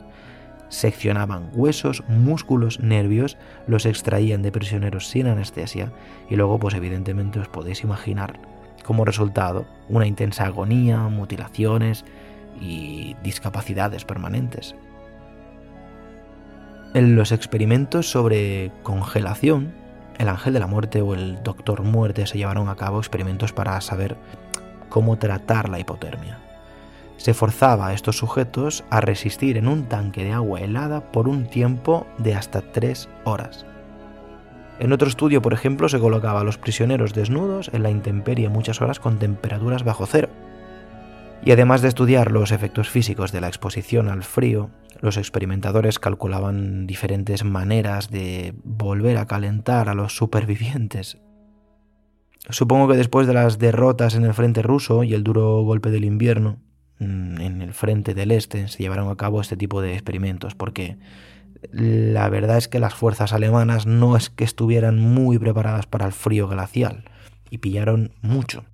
Seccionaban 0.70 1.50
huesos, 1.52 2.02
músculos, 2.08 2.80
nervios, 2.80 3.36
los 3.66 3.84
extraían 3.84 4.40
de 4.40 4.50
prisioneros 4.50 5.08
sin 5.08 5.26
anestesia 5.26 5.92
y 6.30 6.36
luego, 6.36 6.58
pues 6.58 6.74
evidentemente 6.74 7.40
os 7.40 7.48
podéis 7.48 7.84
imaginar 7.84 8.40
como 8.82 9.04
resultado 9.04 9.66
una 9.90 10.06
intensa 10.06 10.46
agonía, 10.46 11.00
mutilaciones 11.00 12.06
y 12.62 13.14
discapacidades 13.22 14.06
permanentes. 14.06 14.74
En 16.94 17.16
los 17.16 17.32
experimentos 17.32 18.08
sobre 18.08 18.70
congelación, 18.84 19.74
el 20.16 20.28
ángel 20.28 20.52
de 20.52 20.60
la 20.60 20.68
muerte 20.68 21.02
o 21.02 21.14
el 21.14 21.42
doctor 21.42 21.82
muerte 21.82 22.24
se 22.28 22.38
llevaron 22.38 22.68
a 22.68 22.76
cabo 22.76 23.00
experimentos 23.00 23.52
para 23.52 23.80
saber 23.80 24.16
cómo 24.90 25.18
tratar 25.18 25.68
la 25.68 25.80
hipotermia. 25.80 26.38
Se 27.16 27.34
forzaba 27.34 27.88
a 27.88 27.94
estos 27.94 28.18
sujetos 28.18 28.84
a 28.90 29.00
resistir 29.00 29.56
en 29.56 29.66
un 29.66 29.88
tanque 29.88 30.22
de 30.22 30.34
agua 30.34 30.60
helada 30.60 31.10
por 31.10 31.26
un 31.26 31.46
tiempo 31.50 32.06
de 32.18 32.36
hasta 32.36 32.60
tres 32.60 33.08
horas. 33.24 33.66
En 34.78 34.92
otro 34.92 35.08
estudio, 35.08 35.42
por 35.42 35.52
ejemplo, 35.52 35.88
se 35.88 35.98
colocaba 35.98 36.42
a 36.42 36.44
los 36.44 36.58
prisioneros 36.58 37.12
desnudos 37.12 37.70
en 37.72 37.82
la 37.82 37.90
intemperie 37.90 38.48
muchas 38.48 38.80
horas 38.80 39.00
con 39.00 39.18
temperaturas 39.18 39.82
bajo 39.82 40.06
cero. 40.06 40.28
Y 41.44 41.50
además 41.50 41.82
de 41.82 41.88
estudiar 41.88 42.30
los 42.30 42.52
efectos 42.52 42.88
físicos 42.88 43.32
de 43.32 43.40
la 43.40 43.48
exposición 43.48 44.08
al 44.08 44.22
frío, 44.22 44.70
los 45.00 45.16
experimentadores 45.16 45.98
calculaban 45.98 46.86
diferentes 46.86 47.44
maneras 47.44 48.10
de 48.10 48.54
volver 48.64 49.18
a 49.18 49.26
calentar 49.26 49.88
a 49.88 49.94
los 49.94 50.16
supervivientes. 50.16 51.18
Supongo 52.50 52.88
que 52.88 52.96
después 52.96 53.26
de 53.26 53.34
las 53.34 53.58
derrotas 53.58 54.14
en 54.14 54.24
el 54.24 54.34
frente 54.34 54.62
ruso 54.62 55.02
y 55.02 55.14
el 55.14 55.24
duro 55.24 55.62
golpe 55.62 55.90
del 55.90 56.04
invierno, 56.04 56.58
mm, 56.98 57.40
en 57.40 57.62
el 57.62 57.72
frente 57.72 58.14
del 58.14 58.30
este 58.30 58.68
se 58.68 58.82
llevaron 58.82 59.10
a 59.10 59.16
cabo 59.16 59.40
este 59.40 59.56
tipo 59.56 59.80
de 59.80 59.94
experimentos, 59.94 60.54
porque 60.54 60.98
la 61.70 62.28
verdad 62.28 62.58
es 62.58 62.68
que 62.68 62.78
las 62.78 62.94
fuerzas 62.94 63.32
alemanas 63.32 63.86
no 63.86 64.16
es 64.16 64.28
que 64.28 64.44
estuvieran 64.44 64.98
muy 64.98 65.38
preparadas 65.38 65.86
para 65.86 66.06
el 66.06 66.12
frío 66.12 66.46
glacial, 66.46 67.04
y 67.50 67.58
pillaron 67.58 68.12
mucho. 68.20 68.64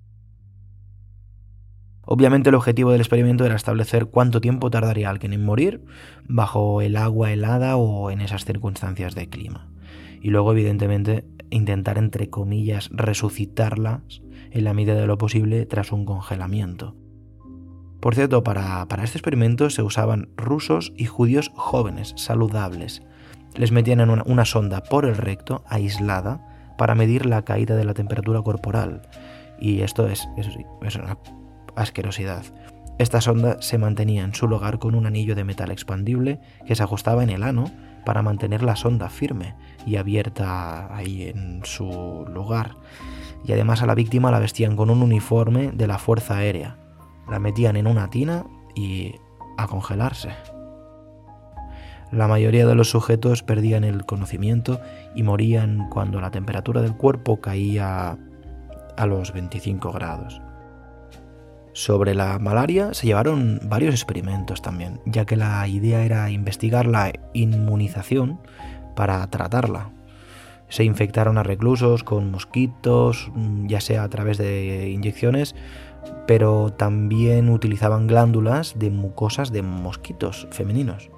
Obviamente 2.13 2.49
el 2.49 2.55
objetivo 2.55 2.91
del 2.91 2.99
experimento 2.99 3.45
era 3.45 3.55
establecer 3.55 4.07
cuánto 4.07 4.41
tiempo 4.41 4.69
tardaría 4.69 5.09
alguien 5.09 5.31
en 5.31 5.45
morir 5.45 5.85
bajo 6.27 6.81
el 6.81 6.97
agua 6.97 7.31
helada 7.31 7.77
o 7.77 8.11
en 8.11 8.19
esas 8.19 8.43
circunstancias 8.43 9.15
de 9.15 9.29
clima. 9.29 9.69
Y 10.21 10.29
luego, 10.29 10.51
evidentemente, 10.51 11.23
intentar, 11.51 11.97
entre 11.97 12.29
comillas, 12.29 12.89
resucitarlas 12.91 14.21
en 14.51 14.63
la 14.65 14.73
medida 14.73 14.95
de 14.95 15.07
lo 15.07 15.17
posible 15.17 15.65
tras 15.65 15.93
un 15.93 16.03
congelamiento. 16.03 16.97
Por 18.01 18.13
cierto, 18.13 18.43
para, 18.43 18.85
este 19.03 19.17
experimento 19.17 19.69
se 19.69 19.81
usaban 19.81 20.27
rusos 20.35 20.91
y 20.97 21.05
judíos 21.05 21.53
jóvenes, 21.55 22.13
saludables. 22.17 23.03
Les 23.55 23.71
metían 23.71 24.01
en 24.01 24.09
una, 24.09 24.43
sonda 24.43 24.83
por 24.83 25.05
el 25.05 25.15
recto, 25.15 25.63
aislada, 25.65 26.75
para 26.77 26.93
medir 26.93 27.25
la 27.25 27.45
caída 27.45 27.77
de 27.77 27.85
la 27.85 27.93
temperatura 27.93 28.41
corporal. 28.41 29.03
Y 29.61 29.79
esto 29.79 30.09
es, 30.09 30.27
es, 30.35 30.49
es 30.81 30.95
una 30.97 31.15
asquerosidad. 31.75 32.43
Esta 32.97 33.21
sonda 33.21 33.61
se 33.61 33.77
mantenía 33.77 34.23
en 34.23 34.35
su 34.35 34.47
lugar 34.47 34.77
con 34.77 34.93
un 34.93 35.05
anillo 35.05 35.35
de 35.35 35.43
metal 35.43 35.71
expandible 35.71 36.39
que 36.67 36.75
se 36.75 36.83
ajustaba 36.83 37.23
en 37.23 37.31
el 37.31 37.43
ano 37.43 37.71
para 38.05 38.21
mantener 38.21 38.63
la 38.63 38.75
sonda 38.75 39.09
firme 39.09 39.55
y 39.85 39.95
abierta 39.95 40.95
ahí 40.95 41.23
en 41.23 41.61
su 41.63 42.25
lugar. 42.31 42.75
Y 43.43 43.53
además 43.53 43.81
a 43.81 43.87
la 43.87 43.95
víctima 43.95 44.31
la 44.31 44.39
vestían 44.39 44.75
con 44.75 44.89
un 44.89 45.01
uniforme 45.01 45.71
de 45.71 45.87
la 45.87 45.97
Fuerza 45.97 46.37
Aérea. 46.37 46.77
La 47.29 47.39
metían 47.39 47.75
en 47.75 47.87
una 47.87 48.09
tina 48.09 48.45
y 48.75 49.15
a 49.57 49.67
congelarse. 49.67 50.29
La 52.11 52.27
mayoría 52.27 52.67
de 52.67 52.75
los 52.75 52.89
sujetos 52.89 53.41
perdían 53.41 53.83
el 53.83 54.05
conocimiento 54.05 54.81
y 55.15 55.23
morían 55.23 55.89
cuando 55.89 56.19
la 56.19 56.29
temperatura 56.29 56.81
del 56.81 56.95
cuerpo 56.95 57.39
caía 57.39 58.17
a 58.97 59.05
los 59.05 59.31
25 59.31 59.91
grados. 59.91 60.41
Sobre 61.73 62.15
la 62.15 62.37
malaria 62.37 62.93
se 62.93 63.07
llevaron 63.07 63.59
varios 63.63 63.93
experimentos 63.93 64.61
también, 64.61 64.99
ya 65.05 65.25
que 65.25 65.37
la 65.37 65.65
idea 65.67 66.03
era 66.03 66.29
investigar 66.29 66.85
la 66.85 67.13
inmunización 67.33 68.39
para 68.95 69.25
tratarla. 69.27 69.91
Se 70.67 70.83
infectaron 70.83 71.37
a 71.37 71.43
reclusos 71.43 72.03
con 72.03 72.31
mosquitos, 72.31 73.31
ya 73.67 73.79
sea 73.81 74.03
a 74.03 74.09
través 74.09 74.37
de 74.37 74.89
inyecciones, 74.89 75.55
pero 76.27 76.73
también 76.73 77.49
utilizaban 77.49 78.07
glándulas 78.07 78.77
de 78.77 78.89
mucosas 78.89 79.51
de 79.51 79.61
mosquitos 79.61 80.47
femeninos. 80.51 81.09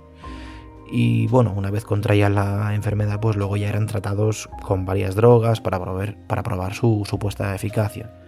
Y 0.92 1.28
bueno, 1.28 1.54
una 1.56 1.72
vez 1.72 1.86
contraían 1.86 2.36
la 2.36 2.76
enfermedad, 2.76 3.20
pues 3.20 3.36
luego 3.36 3.58
ya 3.58 3.70
eran 3.70 3.88
tratados 3.88 4.50
con 4.62 4.86
varias 4.86 5.16
drogas 5.16 5.62
para 5.62 5.80
probar, 5.80 6.18
para 6.28 6.44
probar 6.44 6.76
su 6.76 7.04
supuesta 7.10 7.56
eficacia. 7.56 8.23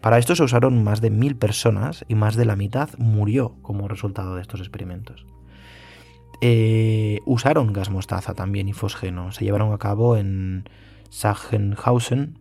Para 0.00 0.18
esto 0.18 0.36
se 0.36 0.44
usaron 0.44 0.84
más 0.84 1.00
de 1.00 1.10
mil 1.10 1.36
personas 1.36 2.04
y 2.08 2.14
más 2.14 2.36
de 2.36 2.44
la 2.44 2.56
mitad 2.56 2.90
murió 2.98 3.56
como 3.62 3.88
resultado 3.88 4.36
de 4.36 4.42
estos 4.42 4.60
experimentos. 4.60 5.26
Eh, 6.40 7.18
usaron 7.26 7.72
gas 7.72 7.90
mostaza 7.90 8.34
también 8.34 8.68
y 8.68 8.72
fosgeno. 8.72 9.32
Se 9.32 9.44
llevaron 9.44 9.72
a 9.72 9.78
cabo 9.78 10.16
en 10.16 10.68
Sachsenhausen, 11.10 12.38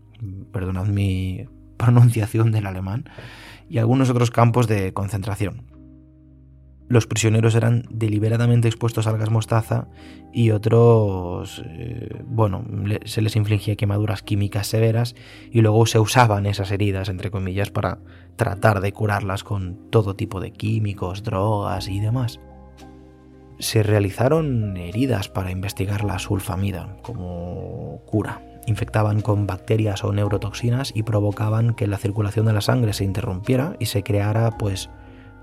perdonad 0.52 0.86
mi 0.86 1.46
pronunciación 1.78 2.52
del 2.52 2.68
alemán, 2.68 3.10
y 3.70 3.80
algunos 3.80 4.10
otros 4.10 4.32
campos 4.32 4.68
de 4.68 4.94
concentración 4.94 5.77
los 6.88 7.06
prisioneros 7.06 7.56
eran 7.56 7.84
deliberadamente 7.90 8.68
expuestos 8.68 9.08
al 9.08 9.18
gas 9.18 9.30
mostaza 9.30 9.88
y 10.32 10.52
otros, 10.52 11.64
eh, 11.66 12.24
bueno, 12.26 12.64
se 13.06 13.22
les 13.22 13.36
infligía 13.36 13.76
quemaduras 13.76 14.24
químicas 14.24 14.68
severas 14.68 15.16
y 15.52 15.62
luego 15.62 15.86
se 15.86 16.00
usaban 16.00 16.46
esas 16.46 16.72
heridas, 16.72 17.10
entre 17.10 17.32
comillas, 17.32 17.72
para 17.72 18.00
tratar 18.38 18.80
de 18.80 18.94
curarlas 18.94 19.44
con 19.44 19.90
todo 19.90 20.16
tipo 20.16 20.40
de 20.40 20.52
químicos, 20.52 21.24
drogas 21.24 21.90
y 21.90 22.00
demás. 22.00 22.40
Se 23.60 23.84
realizaron 23.84 24.78
heridas 24.78 25.30
para 25.30 25.52
investigar 25.52 26.04
la 26.04 26.20
sulfamida 26.20 26.98
como 27.02 28.02
cura. 28.06 28.44
Infectaban 28.68 29.22
con 29.22 29.48
bacterias 29.48 30.04
o 30.04 30.14
neurotoxinas 30.14 30.94
y 30.96 31.04
provocaban 31.04 31.74
que 31.74 31.88
la 31.88 31.98
circulación 31.98 32.46
de 32.46 32.54
la 32.54 32.62
sangre 32.62 32.94
se 32.94 33.04
interrumpiera 33.04 33.76
y 33.80 33.88
se 33.88 34.04
creara 34.04 34.52
pues 34.52 34.90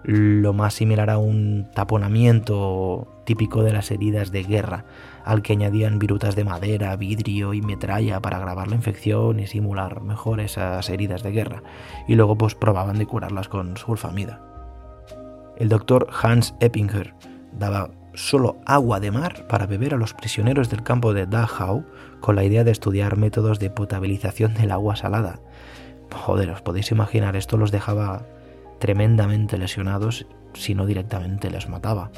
lo 0.04 0.52
más 0.52 0.74
similar 0.74 1.08
a 1.08 1.18
un 1.18 1.66
taponamiento 1.74 3.08
típico 3.24 3.62
de 3.62 3.72
las 3.72 3.90
heridas 3.90 4.30
de 4.30 4.42
guerra, 4.42 4.84
al 5.24 5.40
que 5.40 5.54
añadían 5.54 5.98
virutas 5.98 6.36
de 6.36 6.44
madera, 6.44 6.94
vidrio 6.96 7.54
y 7.54 7.62
metralla 7.62 8.20
para 8.20 8.36
agravar 8.36 8.68
la 8.68 8.76
infección 8.76 9.40
y 9.40 9.46
simular 9.46 10.02
mejor 10.02 10.40
esas 10.40 10.88
heridas 10.90 11.22
de 11.22 11.32
guerra, 11.32 11.62
y 12.06 12.16
luego 12.16 12.36
pues 12.36 12.54
probaban 12.54 12.98
de 12.98 13.06
curarlas 13.06 13.48
con 13.48 13.78
sulfamida. 13.78 14.40
El 15.56 15.70
doctor 15.70 16.08
Hans 16.22 16.54
Eppinger 16.60 17.14
daba 17.52 17.90
solo 18.12 18.58
agua 18.66 19.00
de 19.00 19.10
mar 19.10 19.46
para 19.48 19.66
beber 19.66 19.94
a 19.94 19.96
los 19.98 20.12
prisioneros 20.12 20.68
del 20.68 20.82
campo 20.82 21.14
de 21.14 21.26
Dachau 21.26 21.84
con 22.20 22.36
la 22.36 22.44
idea 22.44 22.62
de 22.62 22.70
estudiar 22.70 23.16
métodos 23.16 23.58
de 23.58 23.70
potabilización 23.70 24.54
del 24.54 24.70
agua 24.70 24.96
salada. 24.96 25.40
Joder, 26.12 26.50
os 26.50 26.62
podéis 26.62 26.90
imaginar, 26.90 27.36
esto 27.36 27.56
los 27.56 27.72
dejaba 27.72 28.26
tremendamente 28.84 29.56
lesionados 29.56 30.26
si 30.52 30.74
no 30.74 30.84
directamente 30.84 31.48
les 31.48 31.70
mataba. 31.70 32.10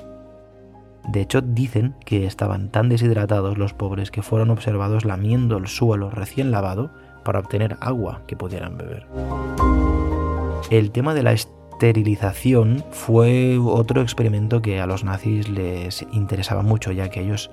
De 1.06 1.20
hecho, 1.20 1.40
dicen 1.40 1.94
que 2.04 2.26
estaban 2.26 2.72
tan 2.72 2.88
deshidratados 2.88 3.56
los 3.56 3.72
pobres 3.72 4.10
que 4.10 4.20
fueron 4.20 4.50
observados 4.50 5.04
lamiendo 5.04 5.58
el 5.58 5.68
suelo 5.68 6.10
recién 6.10 6.50
lavado 6.50 6.90
para 7.24 7.38
obtener 7.38 7.76
agua 7.80 8.22
que 8.26 8.34
pudieran 8.34 8.76
beber. 8.76 9.06
El 10.68 10.90
tema 10.90 11.14
de 11.14 11.22
la 11.22 11.34
esterilización 11.34 12.82
fue 12.90 13.58
otro 13.58 14.02
experimento 14.02 14.60
que 14.60 14.80
a 14.80 14.88
los 14.88 15.04
nazis 15.04 15.48
les 15.48 16.04
interesaba 16.10 16.62
mucho, 16.62 16.90
ya 16.90 17.10
que 17.10 17.20
ellos 17.20 17.52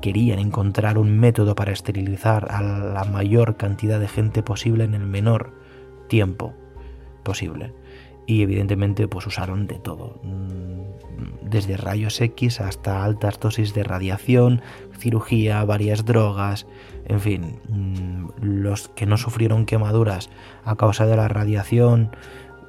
querían 0.00 0.38
encontrar 0.38 0.96
un 0.96 1.18
método 1.18 1.56
para 1.56 1.72
esterilizar 1.72 2.52
a 2.52 2.62
la 2.62 3.02
mayor 3.02 3.56
cantidad 3.56 3.98
de 3.98 4.06
gente 4.06 4.44
posible 4.44 4.84
en 4.84 4.94
el 4.94 5.06
menor 5.06 5.54
tiempo 6.06 6.54
posible 7.24 7.74
y 8.28 8.42
evidentemente 8.42 9.08
pues 9.08 9.26
usaron 9.26 9.66
de 9.66 9.78
todo, 9.78 10.20
mm, 10.22 11.48
desde 11.48 11.78
rayos 11.78 12.20
X 12.20 12.60
hasta 12.60 13.02
altas 13.02 13.40
dosis 13.40 13.72
de 13.72 13.82
radiación, 13.82 14.60
cirugía, 14.98 15.64
varias 15.64 16.04
drogas, 16.04 16.66
en 17.06 17.20
fin, 17.20 17.58
mm, 17.70 18.26
los 18.42 18.88
que 18.88 19.06
no 19.06 19.16
sufrieron 19.16 19.64
quemaduras 19.64 20.28
a 20.62 20.76
causa 20.76 21.06
de 21.06 21.16
la 21.16 21.26
radiación 21.26 22.10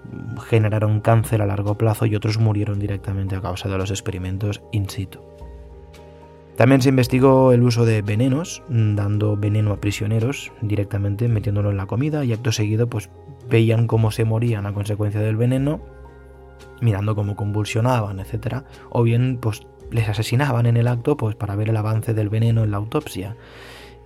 mm, 0.09 0.37
generaron 0.37 1.01
cáncer 1.01 1.41
a 1.41 1.45
largo 1.45 1.77
plazo 1.77 2.05
y 2.05 2.15
otros 2.15 2.39
murieron 2.39 2.79
directamente 2.79 3.35
a 3.35 3.41
causa 3.41 3.67
de 3.67 3.77
los 3.77 3.91
experimentos 3.91 4.61
in 4.71 4.89
situ. 4.89 5.19
También 6.55 6.81
se 6.81 6.89
investigó 6.89 7.51
el 7.51 7.63
uso 7.63 7.83
de 7.83 8.01
venenos, 8.01 8.63
dando 8.69 9.35
veneno 9.35 9.71
a 9.71 9.81
prisioneros 9.81 10.53
directamente, 10.61 11.27
metiéndolo 11.27 11.69
en 11.69 11.77
la 11.77 11.85
comida 11.85 12.23
y 12.23 12.31
acto 12.31 12.51
seguido 12.53 12.87
pues 12.87 13.09
veían 13.49 13.87
cómo 13.87 14.11
se 14.11 14.25
morían 14.25 14.65
a 14.65 14.73
consecuencia 14.73 15.21
del 15.21 15.37
veneno, 15.37 15.81
mirando 16.81 17.15
cómo 17.15 17.35
convulsionaban, 17.35 18.19
etc. 18.19 18.63
O 18.89 19.03
bien 19.03 19.37
pues 19.41 19.65
les 19.91 20.07
asesinaban 20.07 20.65
en 20.65 20.77
el 20.77 20.87
acto 20.87 21.17
pues 21.17 21.35
para 21.35 21.55
ver 21.55 21.69
el 21.69 21.77
avance 21.77 22.13
del 22.13 22.29
veneno 22.29 22.63
en 22.63 22.71
la 22.71 22.77
autopsia. 22.77 23.35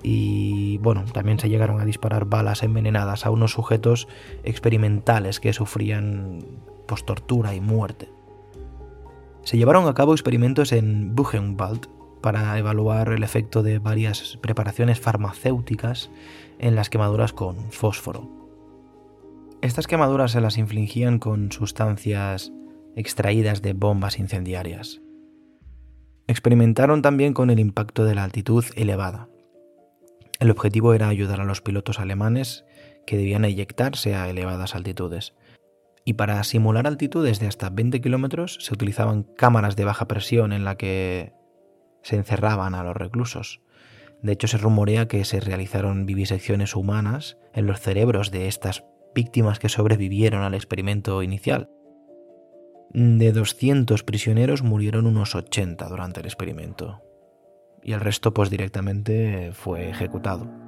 Y 0.02 0.78
bueno, 0.80 1.06
también 1.14 1.40
se 1.40 1.50
llegaron 1.50 1.80
a 1.80 1.86
disparar 1.86 2.26
balas 2.26 2.64
envenenadas 2.64 3.26
a 3.26 3.32
unos 3.32 3.52
sujetos 3.52 4.08
experimentales 4.44 5.40
que 5.40 5.54
sufrían 5.54 6.40
pues 6.88 7.06
tortura 7.06 7.56
y 7.56 7.62
muerte. 7.62 8.10
Se 9.44 9.58
llevaron 9.58 9.88
a 9.88 9.94
cabo 9.94 10.14
experimentos 10.14 10.72
en 10.72 11.16
Buchenwald 11.16 11.88
para 12.22 12.58
evaluar 12.58 13.10
el 13.10 13.24
efecto 13.24 13.64
de 13.64 13.80
varias 13.80 14.38
preparaciones 14.42 15.00
farmacéuticas 15.00 16.10
en 16.60 16.76
las 16.76 16.90
quemaduras 16.90 17.34
con 17.34 17.72
fósforo. 17.72 18.43
Estas 19.63 19.88
quemaduras 19.88 20.34
se 20.34 20.41
las 20.41 20.58
infligían 20.58 21.19
con 21.19 21.49
sustancias 21.54 22.52
extraídas 22.97 23.62
de 23.62 23.71
bombas 23.71 24.19
incendiarias. 24.19 25.02
Experimentaron 26.28 27.02
también 27.02 27.34
con 27.34 27.49
el 27.49 27.62
impacto 27.62 28.04
de 28.04 28.13
la 28.13 28.26
altitud 28.26 28.65
elevada. 28.76 29.30
El 30.41 30.52
objetivo 30.52 30.93
era 30.93 31.08
ayudar 31.08 31.39
a 31.39 31.45
los 31.45 31.62
pilotos 31.62 32.02
alemanes 32.02 32.65
que 33.08 33.15
debían 33.15 33.45
eyectarse 33.45 34.15
a 34.15 34.30
elevadas 34.30 34.76
altitudes 34.76 35.34
y 36.04 36.15
para 36.15 36.43
simular 36.43 36.86
altitudes 36.86 37.39
de 37.39 37.47
hasta 37.47 37.69
20 37.69 38.02
kilómetros 38.02 38.58
se 38.60 38.73
utilizaban 38.73 39.23
cámaras 39.23 39.78
de 39.78 39.86
baja 39.86 40.10
presión 40.10 40.52
en 40.52 40.65
la 40.65 40.76
que 40.76 41.32
se 42.02 42.17
encerraban 42.17 42.76
a 42.76 42.84
los 42.84 42.97
reclusos. 42.97 43.62
De 44.21 44.34
hecho, 44.34 44.49
se 44.49 44.58
rumorea 44.58 45.08
que 45.08 45.23
se 45.23 45.39
realizaron 45.39 46.06
vivisecciones 46.06 46.76
humanas 46.76 47.38
en 47.54 47.65
los 47.65 47.80
cerebros 47.80 48.30
de 48.30 48.49
estas 48.49 48.84
víctimas 49.13 49.60
que 49.60 49.69
sobrevivieron 49.69 50.43
al 50.43 50.54
experimento 50.54 51.23
inicial. 51.23 51.69
De 52.91 53.32
200 53.32 54.04
prisioneros 54.04 54.63
murieron 54.63 55.08
unos 55.08 55.36
80 55.36 55.88
durante 55.89 56.19
el 56.19 56.28
experimento 56.28 57.02
y 57.82 57.93
el 57.93 57.99
resto 57.99 58.34
pues 58.34 58.49
directamente 58.49 59.52
fue 59.54 59.89
ejecutado 59.89 60.63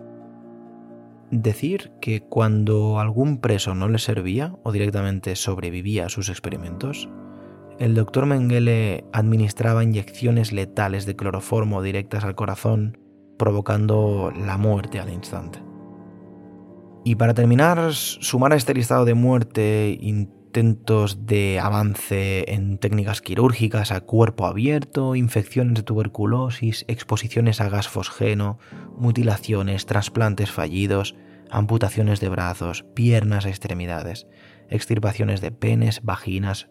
decir 1.32 1.92
que 2.02 2.22
cuando 2.22 3.00
algún 3.00 3.40
preso 3.40 3.76
no 3.76 3.88
le 3.88 4.00
servía 4.00 4.56
o 4.64 4.72
directamente 4.72 5.36
sobrevivía 5.36 6.06
a 6.06 6.10
sus 6.10 6.30
experimentos, 6.30 7.10
el 7.80 7.94
doctor 7.96 8.26
Mengele 8.26 9.06
administraba 9.12 9.84
inyecciones 9.84 10.54
letales 10.54 11.06
de 11.06 11.16
cloroformo 11.16 11.82
directas 11.82 12.24
al 12.24 12.36
corazón, 12.36 12.98
provocando 13.38 14.32
la 14.36 14.58
muerte 14.58 15.00
al 15.00 15.10
instante. 15.12 15.60
Y 17.08 17.18
para 17.18 17.36
terminar, 17.36 17.94
sumar 17.94 18.52
a 18.52 18.56
este 18.56 18.74
listado 18.74 19.06
de 19.06 19.14
muerte 19.14 19.96
intentos 20.02 21.28
de 21.28 21.60
avance 21.60 22.52
en 22.52 22.80
técnicas 22.80 23.22
quirúrgicas 23.22 23.92
a 23.92 24.02
cuerpo 24.02 24.48
abierto, 24.48 25.14
infecciones 25.14 25.76
de 25.76 25.84
tuberculosis, 25.84 26.84
exposiciones 26.88 27.62
a 27.62 27.70
gas 27.70 27.88
fosgeno, 27.88 28.58
mutilaciones, 28.98 29.86
trasplantes 29.86 30.50
fallidos, 30.50 31.16
amputaciones 31.52 32.22
de 32.22 32.30
brazos, 32.30 32.86
piernas, 32.96 33.46
extremidades, 33.46 34.26
extirpaciones 34.72 35.42
de 35.42 35.52
penes, 35.52 36.02
vaginas, 36.02 36.70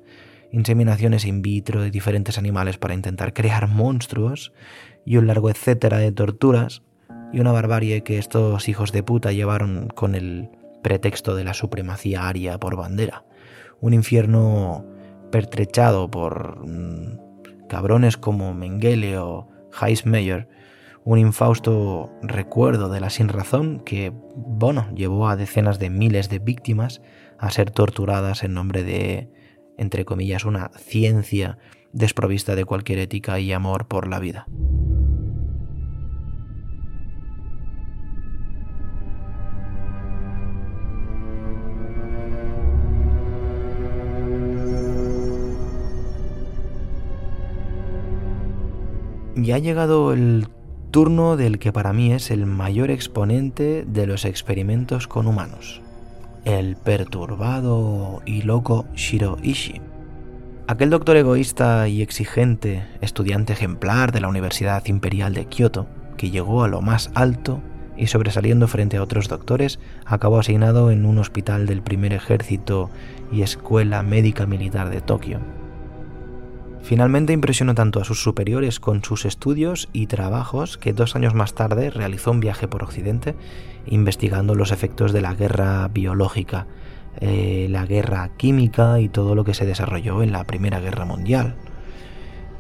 inseminaciones 0.51 1.27
in 1.27 1.43
vitro 1.43 1.81
de 1.81 1.93
diferentes 1.93 2.39
animales 2.39 2.77
para 2.77 2.95
intentar 2.95 3.35
crear 3.35 3.69
monstruos 3.69 4.53
y 5.07 5.17
un 5.17 5.29
largo 5.29 5.49
etcétera 5.49 5.99
de 5.99 6.11
torturas 6.11 6.83
y 7.35 7.41
una 7.41 7.53
barbarie 7.53 8.03
que 8.03 8.19
estos 8.19 8.69
hijos 8.69 8.93
de 8.93 9.03
puta 9.03 9.33
llevaron 9.33 9.89
con 9.89 10.15
el 10.15 10.51
pretexto 10.83 11.35
de 11.35 11.45
la 11.45 11.55
supremacía 11.55 12.29
aria 12.29 12.59
por 12.59 12.77
bandera 12.77 13.25
un 13.85 13.93
infierno 13.93 14.87
pertrechado 15.31 16.11
por 16.11 16.67
mm, 16.67 17.67
cabrones 17.69 18.17
como 18.17 18.55
Mengele 18.55 19.19
o 19.19 19.49
Heismeyer, 19.79 20.49
un 21.05 21.19
infausto 21.19 22.11
recuerdo 22.23 22.89
de 22.89 23.01
la 23.01 23.11
sinrazón 23.11 23.81
que, 23.81 24.11
bueno, 24.35 24.89
llevó 24.95 25.29
a 25.29 25.37
decenas 25.37 25.79
de 25.79 25.91
miles 25.91 26.31
de 26.31 26.39
víctimas 26.39 27.03
a 27.39 27.51
ser 27.51 27.71
torturadas 27.71 28.43
en 28.43 28.55
nombre 28.55 28.85
de, 28.85 29.29
entre 29.77 30.07
comillas, 30.07 30.47
una 30.47 30.71
ciencia 30.79 31.59
desprovista 31.93 32.55
de 32.55 32.65
cualquier 32.65 33.01
ética 33.01 33.39
y 33.39 33.53
amor 33.53 33.87
por 33.87 34.09
la 34.09 34.19
vida. 34.19 34.47
Y 49.45 49.53
ha 49.53 49.59
llegado 49.59 50.15
el 50.15 50.49
turno 50.91 51.37
del 51.37 51.59
que 51.59 51.71
para 51.71 51.93
mí 51.93 52.15
es 52.15 52.31
el 52.31 52.47
mayor 52.47 52.91
exponente 52.91 53.85
de 53.87 54.07
los 54.07 54.25
experimentos 54.25 55.07
con 55.07 55.27
humanos, 55.27 55.83
el 56.47 56.77
perturbado 56.77 58.23
y 58.25 58.41
loco 58.41 58.87
Shiro 58.95 59.37
Ishii. 59.43 59.83
Aquel 60.67 60.89
doctor 60.89 61.19
egoísta 61.19 61.87
y 61.89 62.01
exigente, 62.01 62.87
estudiante 63.03 63.53
ejemplar 63.53 64.13
de 64.13 64.23
la 64.23 64.29
Universidad 64.29 64.87
Imperial 64.87 65.35
de 65.35 65.45
Kioto, 65.45 65.89
que 66.17 66.31
llegó 66.31 66.65
a 66.65 66.69
lo 66.69 66.81
más 66.81 67.11
alto 67.15 67.61
y 67.99 68.07
sobresaliendo 68.07 68.67
frente 68.67 68.97
a 68.97 69.03
otros 69.03 69.29
doctores, 69.29 69.79
acabó 70.07 70.39
asignado 70.39 70.91
en 70.91 71.05
un 71.05 71.19
hospital 71.19 71.67
del 71.67 71.83
primer 71.83 72.15
ejército 72.15 72.89
y 73.31 73.43
escuela 73.43 74.03
médica 74.03 74.47
militar 74.47 74.89
de 74.89 75.03
Tokio 75.03 75.41
Finalmente 76.85 77.33
impresionó 77.33 77.75
tanto 77.75 77.99
a 77.99 78.05
sus 78.05 78.23
superiores 78.23 78.79
con 78.79 79.03
sus 79.03 79.25
estudios 79.25 79.89
y 79.95 80.07
trabajos 80.07 80.77
que 80.77 80.93
dos 80.93 81.17
años 81.17 81.33
más 81.33 81.55
tarde 81.55 81.89
realizó 81.89 82.31
un 82.31 82.41
viaje 82.41 82.69
por 82.69 82.83
Occidente 82.83 83.35
investigando 83.87 84.55
los 84.55 84.71
efectos 84.71 85.15
de 85.15 85.23
la 85.23 85.33
guerra 85.33 85.89
biológica, 85.89 86.67
eh, 87.21 87.69
la 87.71 87.87
guerra 87.87 88.33
química 88.37 89.01
y 89.01 89.09
todo 89.09 89.35
lo 89.35 89.45
que 89.45 89.55
se 89.55 89.65
desarrolló 89.65 90.23
en 90.23 90.31
la 90.31 90.45
Primera 90.45 90.79
Guerra 90.79 91.07
Mundial. 91.07 91.55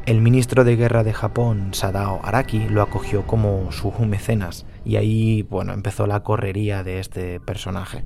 El 0.06 0.22
ministro 0.22 0.64
de 0.64 0.76
Guerra 0.76 1.04
de 1.04 1.12
Japón, 1.12 1.74
Sadao 1.74 2.20
Araki, 2.24 2.66
lo 2.70 2.80
acogió 2.80 3.26
como 3.26 3.72
su 3.72 3.92
mecenas 4.06 4.64
y 4.86 4.96
ahí 4.96 5.42
bueno, 5.42 5.74
empezó 5.74 6.06
la 6.06 6.20
correría 6.20 6.82
de 6.82 6.98
este 6.98 7.40
personaje. 7.40 8.04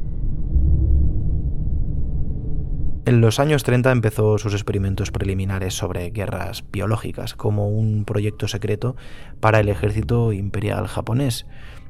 En 3.08 3.22
los 3.22 3.40
años 3.40 3.62
30 3.62 3.90
empezó 3.90 4.36
sus 4.36 4.52
experimentos 4.52 5.10
preliminares 5.10 5.72
sobre 5.72 6.10
guerras 6.10 6.62
biológicas 6.70 7.32
como 7.32 7.70
un 7.70 8.04
proyecto 8.04 8.48
secreto 8.48 8.96
para 9.40 9.60
el 9.60 9.70
ejército 9.70 10.34
imperial 10.34 10.86
japonés 10.86 11.46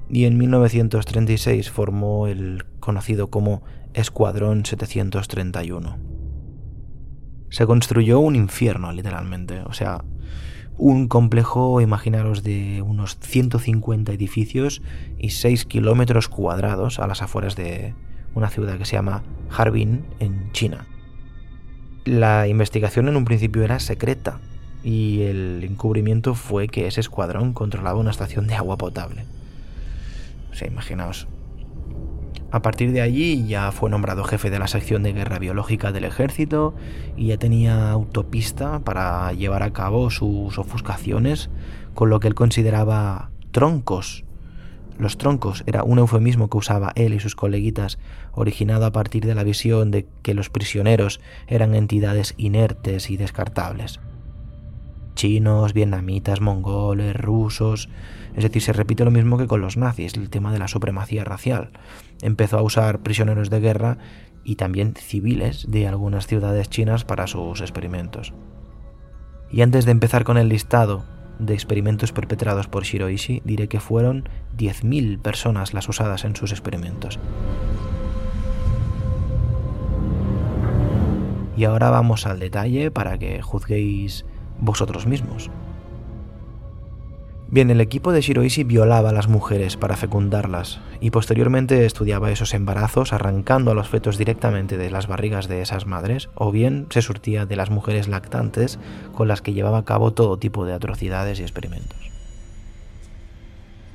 y 0.09 0.27
en 0.27 0.39
1936 0.39 1.73
formó 1.73 2.29
el 2.29 2.67
conocido 2.79 3.31
como 3.31 3.65
Escuadrón 3.95 4.65
731. 4.65 5.99
Se 7.51 7.67
construyó 7.67 8.21
un 8.21 8.37
infierno, 8.37 8.93
literalmente, 8.93 9.63
o 9.63 9.73
sea, 9.73 10.05
un 10.77 11.09
complejo, 11.09 11.81
imaginaros, 11.81 12.45
de 12.45 12.81
unos 12.81 13.19
150 13.19 14.13
edificios 14.13 14.83
y 15.19 15.31
6 15.31 15.65
kilómetros 15.65 16.29
cuadrados 16.29 17.01
a 17.01 17.09
las 17.09 17.23
afueras 17.23 17.57
de 17.57 17.97
una 18.37 18.51
ciudad 18.51 18.79
que 18.79 18.85
se 18.85 18.95
llama 18.95 19.25
Harbin, 19.51 20.05
en 20.21 20.53
China. 20.53 20.87
La 22.09 22.49
investigación 22.49 23.07
en 23.09 23.19
un 23.19 23.27
principio 23.27 23.65
era 23.65 23.79
secreta 23.81 24.41
y 24.83 25.25
el 25.25 25.63
encubrimiento 25.63 26.35
fue 26.35 26.67
que 26.67 26.87
ese 26.87 27.01
escuadrón 27.01 27.53
controlaba 27.53 28.01
una 28.01 28.11
estación 28.11 28.47
de 28.47 28.55
agua 28.55 28.79
potable. 28.79 29.27
O 30.51 30.55
sea, 30.55 30.69
imaginaos. 30.69 31.29
A 32.51 32.63
partir 32.63 32.93
de 32.93 33.03
allí 33.03 33.47
ya 33.47 33.73
fue 33.73 33.91
nombrado 33.91 34.25
jefe 34.25 34.49
de 34.49 34.59
la 34.59 34.69
sección 34.69 35.03
de 35.03 35.13
guerra 35.13 35.39
biológica 35.39 35.93
del 35.93 36.05
ejército 36.05 36.75
y 37.15 37.27
ya 37.27 37.37
tenía 37.37 37.91
autopista 37.91 38.79
para 38.79 39.31
llevar 39.35 39.63
a 39.63 39.75
cabo 39.75 40.09
sus 40.09 40.59
ofuscaciones 40.59 41.51
con 41.93 42.09
lo 42.09 42.21
que 42.21 42.29
él 42.29 42.35
consideraba 42.35 43.33
troncos 43.51 44.25
los 44.99 45.17
troncos 45.17 45.63
era 45.67 45.85
un 45.85 45.99
eufemismo 45.99 46.51
que 46.51 46.59
usaba 46.59 46.93
él 46.97 47.15
y 47.15 47.21
sus 47.21 47.37
coleguitas, 47.37 47.99
originado 48.33 48.85
a 48.85 48.93
partir 48.93 49.25
de 49.25 49.35
la 49.35 49.45
visión 49.45 49.91
de 49.91 50.07
que 50.23 50.35
los 50.35 50.51
prisioneros 50.51 51.21
eran 51.47 51.75
entidades 51.75 52.35
inertes 52.37 53.11
y 53.11 53.17
descartables. 53.17 54.01
Chinos, 55.15 55.73
vietnamitas, 55.73 56.41
mongoles, 56.41 57.17
rusos, 57.17 57.89
es 58.37 58.45
decir, 58.45 58.63
se 58.63 58.73
repite 58.73 59.05
lo 59.05 59.11
mismo 59.11 59.39
que 59.39 59.49
con 59.49 59.61
los 59.61 59.77
nazis, 59.77 60.15
el 60.15 60.31
tema 60.31 60.53
de 60.53 60.59
la 60.59 60.69
supremacía 60.69 61.25
racial. 61.25 61.71
Empezó 62.23 62.59
a 62.59 62.63
usar 62.63 63.01
prisioneros 63.01 63.51
de 63.51 63.61
guerra 63.61 63.99
y 64.45 64.57
también 64.57 64.95
civiles 64.95 65.67
de 65.69 65.89
algunas 65.89 66.27
ciudades 66.27 66.71
chinas 66.71 67.05
para 67.05 67.27
sus 67.27 67.61
experimentos. 67.61 68.33
Y 69.51 69.63
antes 69.63 69.87
de 69.87 69.93
empezar 69.93 70.25
con 70.25 70.39
el 70.39 70.49
listado 70.49 71.05
de 71.39 71.55
experimentos 71.55 72.13
perpetrados 72.13 72.67
por 72.67 72.85
Shiroishi, 72.85 73.43
diré 73.45 73.69
que 73.69 73.81
fueron 73.81 74.29
10.000 74.57 75.21
personas 75.21 75.75
las 75.75 75.89
usadas 75.89 76.25
en 76.25 76.37
sus 76.37 76.53
experimentos. 76.53 77.19
Y 81.57 81.65
ahora 81.65 81.91
vamos 81.91 82.27
al 82.27 82.39
detalle 82.39 82.91
para 82.91 83.19
que 83.19 83.43
juzguéis 83.43 84.25
vosotros 84.61 85.07
mismos. 85.07 85.51
Bien, 87.51 87.71
el 87.71 87.81
equipo 87.81 88.13
de 88.13 88.21
Shiroishi 88.21 88.63
violaba 88.63 89.09
a 89.09 89.13
las 89.15 89.27
mujeres 89.27 89.79
para 89.79 89.97
fecundarlas 89.97 90.81
y 91.01 91.11
posteriormente 91.11 91.87
estudiaba 91.87 92.31
esos 92.31 92.53
embarazos 92.53 93.15
arrancando 93.15 93.71
a 93.71 93.75
los 93.75 93.89
fetos 93.89 94.19
directamente 94.19 94.77
de 94.77 94.91
las 94.91 95.07
barrigas 95.07 95.49
de 95.49 95.63
esas 95.63 95.87
madres 95.87 96.29
o 96.35 96.53
bien 96.53 96.89
se 96.91 97.01
surtía 97.01 97.47
de 97.47 97.57
las 97.57 97.71
mujeres 97.71 98.07
lactantes 98.07 98.79
con 99.15 99.29
las 99.29 99.41
que 99.41 99.55
llevaba 99.55 99.79
a 99.79 99.85
cabo 99.87 100.13
todo 100.13 100.39
tipo 100.39 100.67
de 100.67 100.75
atrocidades 100.75 101.41
y 101.41 101.43
experimentos. 101.43 102.11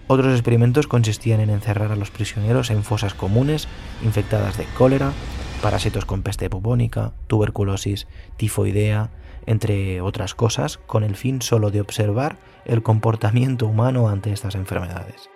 Otros 0.08 0.34
experimentos 0.34 0.88
consistían 0.88 1.39
en 1.39 1.51
encerrar 1.51 1.91
a 1.91 1.95
los 1.95 2.10
prisioneros 2.10 2.72
en 2.72 2.82
fosas 2.82 3.14
comunes 3.14 3.68
infectadas 4.04 4.58
de 4.58 4.66
cólera, 4.76 5.12
parásitos 5.62 6.06
con 6.06 6.24
peste 6.24 6.49
bubónica, 6.49 7.14
tuberculosis, 7.28 8.08
tifoidea, 8.36 9.12
entre 9.45 10.01
otras 10.01 10.34
cosas, 10.34 10.78
con 10.78 11.04
el 11.04 11.16
fin 11.16 11.41
solo 11.43 11.70
de 11.70 11.82
observar 11.82 12.38
el 12.66 12.84
comportamiento 12.84 13.68
humano 13.68 14.09
ante 14.09 14.32
estas 14.32 14.55
enfermedades. 14.55 15.30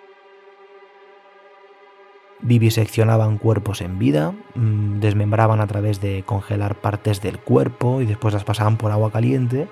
Viviseccionaban 2.40 3.38
cuerpos 3.38 3.80
en 3.80 3.98
vida, 3.98 4.32
mm, 4.54 5.00
desmembraban 5.00 5.60
a 5.60 5.66
través 5.66 6.00
de 6.00 6.22
congelar 6.24 6.76
partes 6.76 7.20
del 7.20 7.38
cuerpo 7.38 8.00
y 8.00 8.06
después 8.06 8.32
las 8.32 8.44
pasaban 8.44 8.76
por 8.76 8.92
agua 8.92 9.10
caliente 9.10 9.68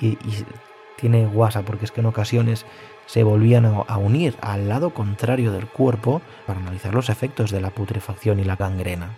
y, 0.00 0.18
tiene 0.96 1.24
guasa 1.24 1.62
porque 1.62 1.86
es 1.86 1.92
que 1.92 2.00
en 2.00 2.06
ocasiones 2.06 2.66
se 3.06 3.22
volvían 3.22 3.64
a 3.64 3.96
unir 3.96 4.36
al 4.42 4.68
lado 4.68 4.90
contrario 4.90 5.50
del 5.50 5.66
cuerpo 5.66 6.20
para 6.46 6.60
analizar 6.60 6.92
los 6.92 7.08
efectos 7.08 7.50
de 7.50 7.62
la 7.62 7.70
putrefacción 7.70 8.38
y 8.38 8.44
la 8.44 8.56
gangrena 8.56 9.16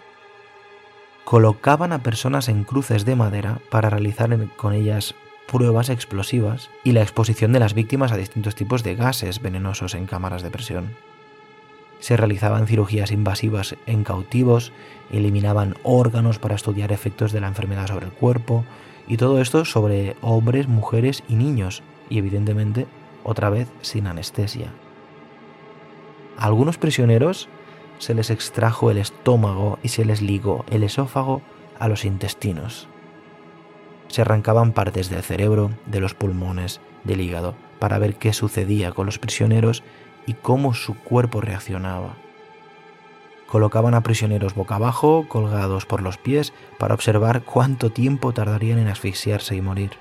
colocaban 1.24 1.93
a 1.93 2.03
personas 2.03 2.49
en 2.49 2.64
cruces 2.64 3.05
de 3.05 3.16
madera 3.16 3.61
para 3.70 3.90
realizar 3.90 4.36
con 4.57 4.74
ellas 4.74 5.14
pruebas 5.53 5.90
explosivas 5.90 6.70
y 6.82 6.92
la 6.92 7.03
exposición 7.03 7.53
de 7.53 7.61
las 7.61 7.74
víctimas 7.74 8.11
a 8.11 8.16
distintos 8.16 8.55
tipos 8.55 8.82
de 8.82 8.94
gases 8.96 9.42
venenosos 9.42 9.94
en 9.94 10.07
cámaras 10.07 10.42
de 10.42 10.50
presión. 10.50 10.96
Se 12.00 12.16
realizaban 12.16 12.66
cirugías 12.66 13.12
invasivas 13.12 13.76
en 13.86 14.03
cautivos, 14.03 14.72
eliminaban 15.12 15.76
órganos 15.84 16.38
para 16.38 16.55
estudiar 16.55 16.90
efectos 16.90 17.32
de 17.32 17.40
la 17.42 17.48
enfermedad 17.48 17.86
sobre 17.86 18.07
el 18.07 18.12
cuerpo, 18.12 18.64
y 19.07 19.18
todo 19.18 19.40
esto 19.40 19.64
sobre 19.64 20.16
hombres, 20.22 20.68
mujeres 20.68 21.22
y 21.28 21.34
niños, 21.34 21.82
y 22.09 22.18
evidentemente, 22.18 22.86
otra 23.22 23.50
vez, 23.50 23.68
sin 23.82 24.07
anestesia. 24.07 24.72
Algunos 26.38 26.78
prisioneros 26.78 27.48
se 27.98 28.14
les 28.14 28.30
extrajo 28.30 28.90
el 28.90 28.98
estómago 28.98 29.78
y 29.82 29.90
se 29.90 30.05
les 30.05 30.22
ligó 30.22 30.64
el 30.70 30.82
esófago 30.82 31.42
a 31.78 31.88
los 31.88 32.05
intestinos. 32.05 32.88
Se 34.12 34.20
arrancaban 34.20 34.72
partes 34.72 35.08
del 35.08 35.22
cerebro, 35.22 35.70
de 35.86 35.98
los 35.98 36.12
pulmones, 36.12 36.82
del 37.02 37.22
hígado, 37.22 37.54
para 37.78 37.96
ver 37.96 38.16
qué 38.16 38.34
sucedía 38.34 38.92
con 38.92 39.06
los 39.06 39.18
prisioneros 39.18 39.82
y 40.26 40.34
cómo 40.34 40.74
su 40.74 40.98
cuerpo 40.98 41.40
reaccionaba. 41.40 42.16
Colocaban 43.46 43.94
a 43.94 44.02
prisioneros 44.02 44.54
boca 44.54 44.74
abajo, 44.74 45.24
colgados 45.28 45.86
por 45.86 46.02
los 46.02 46.18
pies, 46.18 46.52
para 46.78 46.92
observar 46.92 47.40
cuánto 47.40 47.88
tiempo 47.88 48.34
tardarían 48.34 48.78
en 48.78 48.88
asfixiarse 48.88 49.56
y 49.56 49.62
morir. 49.62 49.92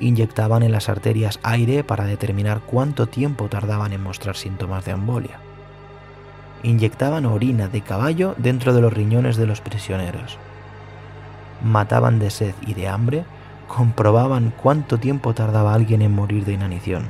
Inyectaban 0.00 0.64
en 0.64 0.72
las 0.72 0.88
arterias 0.88 1.38
aire 1.44 1.84
para 1.84 2.06
determinar 2.06 2.58
cuánto 2.58 3.06
tiempo 3.06 3.48
tardaban 3.48 3.92
en 3.92 4.02
mostrar 4.02 4.34
síntomas 4.34 4.84
de 4.84 4.90
embolia 4.90 5.38
inyectaban 6.62 7.24
orina 7.24 7.68
de 7.68 7.80
caballo 7.80 8.34
dentro 8.36 8.74
de 8.74 8.82
los 8.82 8.92
riñones 8.92 9.36
de 9.36 9.46
los 9.46 9.62
prisioneros. 9.62 10.38
Mataban 11.62 12.18
de 12.18 12.30
sed 12.30 12.54
y 12.66 12.74
de 12.74 12.88
hambre, 12.88 13.24
comprobaban 13.68 14.52
cuánto 14.56 14.98
tiempo 14.98 15.34
tardaba 15.34 15.74
alguien 15.74 16.02
en 16.02 16.14
morir 16.14 16.44
de 16.44 16.52
inanición. 16.52 17.08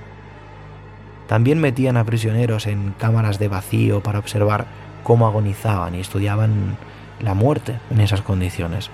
También 1.26 1.60
metían 1.60 1.96
a 1.96 2.04
prisioneros 2.04 2.66
en 2.66 2.92
cámaras 2.98 3.38
de 3.38 3.48
vacío 3.48 4.02
para 4.02 4.18
observar 4.18 4.66
cómo 5.04 5.26
agonizaban 5.26 5.94
y 5.94 6.00
estudiaban 6.00 6.76
la 7.20 7.34
muerte 7.34 7.78
en 7.90 8.00
esas 8.00 8.22
condiciones. 8.22 8.90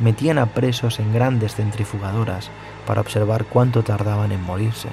Metían 0.00 0.38
a 0.38 0.46
presos 0.46 0.98
en 0.98 1.12
grandes 1.12 1.54
centrifugadoras 1.54 2.50
para 2.86 3.00
observar 3.00 3.44
cuánto 3.44 3.82
tardaban 3.82 4.32
en 4.32 4.42
morirse 4.42 4.88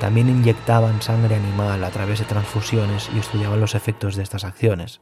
también 0.00 0.28
inyectaban 0.28 1.00
sangre 1.00 1.36
animal 1.36 1.82
a 1.82 1.90
través 1.90 2.18
de 2.18 2.26
transfusiones 2.26 3.08
y 3.14 3.18
estudiaban 3.18 3.60
los 3.60 3.74
efectos 3.74 4.14
de 4.14 4.22
estas 4.22 4.44
acciones. 4.44 5.00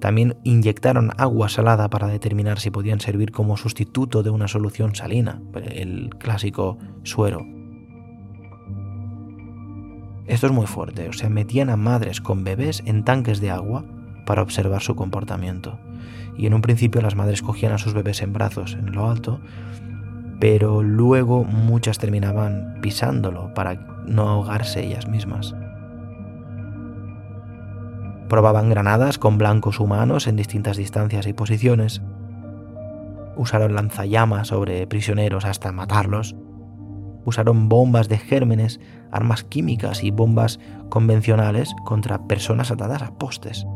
También 0.00 0.36
inyectaron 0.44 1.10
agua 1.16 1.48
salada 1.48 1.88
para 1.88 2.08
determinar 2.08 2.58
si 2.60 2.70
podían 2.70 3.00
servir 3.00 3.32
como 3.32 3.56
sustituto 3.56 4.22
de 4.22 4.30
una 4.30 4.48
solución 4.48 4.94
salina, 4.94 5.40
el 5.64 6.10
clásico 6.18 6.78
suero. 7.02 7.46
Esto 10.26 10.46
es 10.46 10.52
muy 10.52 10.66
fuerte, 10.66 11.08
o 11.08 11.12
sea, 11.12 11.28
metían 11.28 11.70
a 11.70 11.76
madres 11.76 12.20
con 12.20 12.44
bebés 12.44 12.82
en 12.84 13.04
tanques 13.04 13.40
de 13.40 13.50
agua 13.50 13.84
para 14.26 14.42
observar 14.42 14.82
su 14.82 14.96
comportamiento. 14.96 15.78
Y 16.36 16.46
en 16.46 16.54
un 16.54 16.62
principio 16.62 17.00
las 17.00 17.14
madres 17.14 17.42
cogían 17.42 17.72
a 17.72 17.78
sus 17.78 17.94
bebés 17.94 18.20
en 18.22 18.32
brazos 18.32 18.74
en 18.74 18.92
lo 18.92 19.08
alto 19.08 19.40
pero 20.38 20.82
luego 20.82 21.44
muchas 21.44 21.98
terminaban 21.98 22.78
pisándolo 22.82 23.54
para 23.54 23.74
no 24.06 24.28
ahogarse 24.28 24.84
ellas 24.84 25.08
mismas. 25.08 25.54
Probaban 28.28 28.70
granadas 28.70 29.18
con 29.18 29.38
blancos 29.38 29.78
humanos 29.78 30.26
en 30.26 30.36
distintas 30.36 30.76
distancias 30.76 31.26
y 31.26 31.32
posiciones. 31.32 32.02
Usaron 33.36 33.74
lanzallamas 33.74 34.48
sobre 34.48 34.86
prisioneros 34.86 35.44
hasta 35.44 35.70
matarlos. 35.70 36.34
Usaron 37.24 37.68
bombas 37.68 38.08
de 38.08 38.18
gérmenes, 38.18 38.80
armas 39.12 39.44
químicas 39.44 40.02
y 40.02 40.10
bombas 40.10 40.58
convencionales 40.88 41.74
contra 41.84 42.26
personas 42.26 42.70
atadas 42.70 43.02
a 43.02 43.16
postes. 43.16 43.66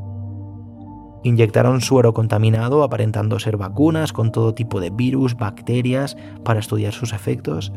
Inyectaron 1.23 1.81
suero 1.81 2.15
contaminado 2.15 2.83
aparentando 2.83 3.39
ser 3.39 3.57
vacunas 3.57 4.13
con 4.13 4.33
todo 4.33 4.55
tipo 4.55 4.81
de 4.81 4.91
virus, 4.91 5.37
bacterias 5.37 6.17
para 6.45 6.61
estudiar 6.61 6.93
sus 6.93 7.13
efectos 7.13 7.73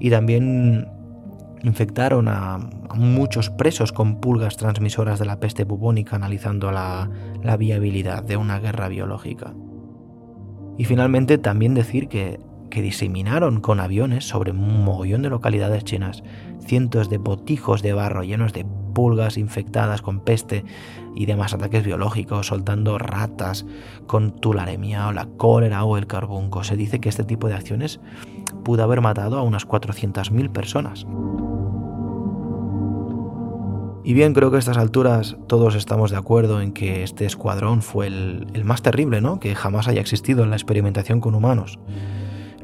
y 0.00 0.10
también 0.10 0.88
infectaron 1.62 2.28
a, 2.28 2.58
muchos 2.94 3.50
presos 3.50 3.92
con 3.92 4.20
pulgas 4.20 4.56
transmisoras 4.56 5.18
de 5.18 5.24
la 5.24 5.38
peste 5.38 5.64
bubónica 5.64 6.16
analizando 6.16 6.72
la, 6.72 7.08
la 7.42 7.56
viabilidad 7.56 8.24
de 8.24 8.36
una 8.36 8.58
guerra 8.58 8.88
biológica. 8.88 9.54
Y 10.76 10.84
finalmente 10.84 11.38
también 11.38 11.74
decir 11.74 12.08
que, 12.08 12.40
que 12.70 12.82
diseminaron 12.82 13.60
con 13.60 13.80
aviones 13.80 14.26
sobre 14.26 14.52
un 14.52 14.84
mogollón 14.84 15.22
de 15.22 15.30
localidades 15.30 15.84
chinas 15.84 16.22
cientos 16.64 17.10
de 17.10 17.18
botijos 17.18 17.82
de 17.82 17.92
barro 17.92 18.22
llenos 18.22 18.52
de 18.52 18.64
pulgas 18.92 19.36
infectadas 19.36 20.02
con 20.02 20.20
peste 20.20 20.64
y 21.14 21.26
demás 21.26 21.54
ataques 21.54 21.84
biológicos, 21.84 22.48
soltando 22.48 22.98
ratas 22.98 23.66
con 24.06 24.32
tularemia 24.32 25.08
o 25.08 25.12
la 25.12 25.26
cólera 25.26 25.84
o 25.84 25.96
el 25.96 26.06
carbunco. 26.06 26.64
Se 26.64 26.76
dice 26.76 27.00
que 27.00 27.08
este 27.08 27.24
tipo 27.24 27.48
de 27.48 27.54
acciones 27.54 28.00
pudo 28.64 28.82
haber 28.82 29.00
matado 29.00 29.38
a 29.38 29.42
unas 29.42 29.66
400.000 29.66 30.50
personas. 30.50 31.06
Y 34.02 34.14
bien, 34.14 34.32
creo 34.32 34.50
que 34.50 34.56
a 34.56 34.58
estas 34.60 34.78
alturas 34.78 35.36
todos 35.46 35.74
estamos 35.74 36.10
de 36.10 36.16
acuerdo 36.16 36.60
en 36.62 36.72
que 36.72 37.02
este 37.02 37.26
escuadrón 37.26 37.82
fue 37.82 38.06
el, 38.06 38.46
el 38.54 38.64
más 38.64 38.82
terrible, 38.82 39.20
¿no? 39.20 39.38
Que 39.40 39.54
jamás 39.54 39.88
haya 39.88 40.00
existido 40.00 40.42
en 40.42 40.50
la 40.50 40.56
experimentación 40.56 41.20
con 41.20 41.34
humanos. 41.34 41.78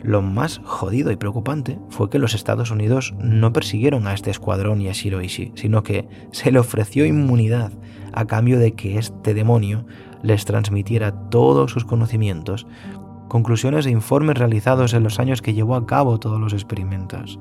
Lo 0.07 0.23
más 0.23 0.61
jodido 0.63 1.11
y 1.11 1.17
preocupante 1.17 1.81
fue 1.89 2.09
que 2.09 2.21
los 2.21 2.33
Estados 2.33 2.71
Unidos 2.71 3.13
no 3.19 3.53
persiguieron 3.53 4.07
a 4.07 4.15
este 4.15 4.31
escuadrón 4.31 4.81
y 4.81 4.89
a 4.89 4.93
Shiroishi, 4.93 5.51
sino 5.57 5.83
que 5.83 6.09
se 6.31 6.53
le 6.53 6.61
ofreció 6.61 7.07
inmunidad 7.07 7.73
a 8.13 8.25
cambio 8.25 8.61
de 8.61 8.75
que 8.75 8.99
este 8.99 9.35
demonio 9.35 9.85
les 10.23 10.45
transmitiera 10.45 11.11
todos 11.29 11.73
sus 11.73 11.85
conocimientos, 11.85 12.69
conclusiones 13.27 13.85
e 13.87 13.91
informes 13.91 14.39
realizados 14.39 14.95
en 14.95 15.03
los 15.03 15.19
años 15.19 15.43
que 15.43 15.55
llevó 15.55 15.75
a 15.75 15.87
cabo 15.87 16.21
todos 16.21 16.41
los 16.41 16.53
experimentos. 16.53 17.41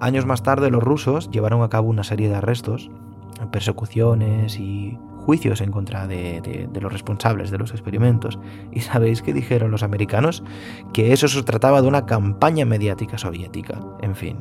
Años 0.00 0.26
más 0.26 0.42
tarde 0.42 0.68
los 0.68 0.82
rusos 0.82 1.30
llevaron 1.30 1.62
a 1.62 1.68
cabo 1.68 1.88
una 1.88 2.02
serie 2.02 2.28
de 2.28 2.34
arrestos, 2.34 2.90
persecuciones 3.52 4.58
y 4.58 4.98
juicios 5.24 5.60
en 5.60 5.70
contra 5.70 6.06
de, 6.06 6.68
los 6.80 6.92
responsables 6.92 7.50
de 7.50 7.58
los 7.58 7.70
experimentos. 7.70 8.38
¿Y 8.72 8.80
sabéis 8.80 9.22
qué 9.22 9.32
dijeron 9.32 9.70
los 9.70 9.82
americanos? 9.82 10.42
Que 10.92 11.12
eso 11.12 11.28
se 11.28 11.42
trataba 11.42 11.82
de 11.82 11.88
una 11.88 12.06
campaña 12.06 12.64
mediática 12.64 13.18
soviética. 13.18 13.80
En 14.00 14.14
fin. 14.14 14.38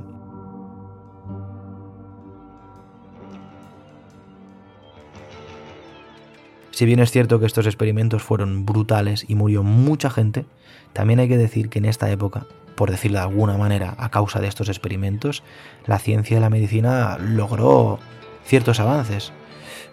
Si 6.72 6.86
bien 6.86 7.00
es 7.00 7.12
cierto 7.12 7.40
que 7.40 7.46
estos 7.46 7.66
experimentos 7.66 8.24
fueron 8.24 8.66
brutales 8.66 9.26
y 9.28 9.36
murió 9.36 9.62
mucha 9.62 10.10
gente, 10.10 10.46
también 10.94 11.20
hay 11.20 11.28
que 11.28 11.38
decir 11.38 11.70
que 11.70 11.80
en 11.80 11.86
esta 11.86 12.10
época 12.10 12.48
por 12.76 12.90
decirlo 12.90 13.20
de 13.20 13.26
alguna 13.26 13.58
manera, 13.58 13.94
a 14.00 14.10
causa 14.10 14.40
de 14.40 14.48
estos 14.48 14.68
experimentos, 14.68 15.44
la 15.86 16.00
ciencia 16.00 16.38
y 16.38 16.40
la 16.40 16.50
medicina 16.50 17.20
logró 17.20 18.00
ciertos 18.44 18.80
avances. 18.80 19.34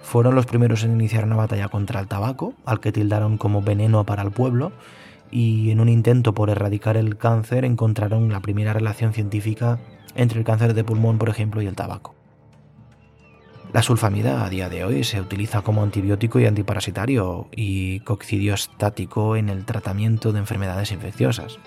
Fueron 0.08 0.34
los 0.34 0.46
primeros 0.46 0.84
en 0.84 0.92
iniciar 0.92 1.24
una 1.24 1.36
batalla 1.36 1.68
contra 1.68 2.00
el 2.00 2.08
tabaco, 2.08 2.54
al 2.64 2.80
que 2.80 2.92
tildaron 2.92 3.36
como 3.36 3.60
veneno 3.60 4.04
para 4.04 4.22
el 4.22 4.30
pueblo, 4.30 4.72
y 5.30 5.70
en 5.70 5.80
un 5.80 5.90
intento 5.90 6.32
por 6.32 6.48
erradicar 6.48 6.96
el 6.96 7.18
cáncer 7.18 7.66
encontraron 7.66 8.32
la 8.32 8.40
primera 8.40 8.72
relación 8.72 9.12
científica 9.12 9.78
entre 10.14 10.38
el 10.38 10.46
cáncer 10.46 10.72
de 10.72 10.82
pulmón, 10.82 11.18
por 11.18 11.28
ejemplo, 11.28 11.60
y 11.60 11.66
el 11.66 11.74
tabaco. 11.74 12.14
La 13.74 13.82
sulfamida 13.82 14.46
a 14.46 14.48
día 14.48 14.70
de 14.70 14.82
hoy 14.82 15.04
se 15.04 15.20
utiliza 15.20 15.60
como 15.60 15.82
antibiótico 15.82 16.40
y 16.40 16.46
antiparasitario 16.46 17.48
y 17.54 18.00
coccidio 18.00 18.54
estático 18.54 19.36
en 19.36 19.50
el 19.50 19.66
tratamiento 19.66 20.32
de 20.32 20.38
enfermedades 20.38 20.90
infecciosas. 20.90 21.58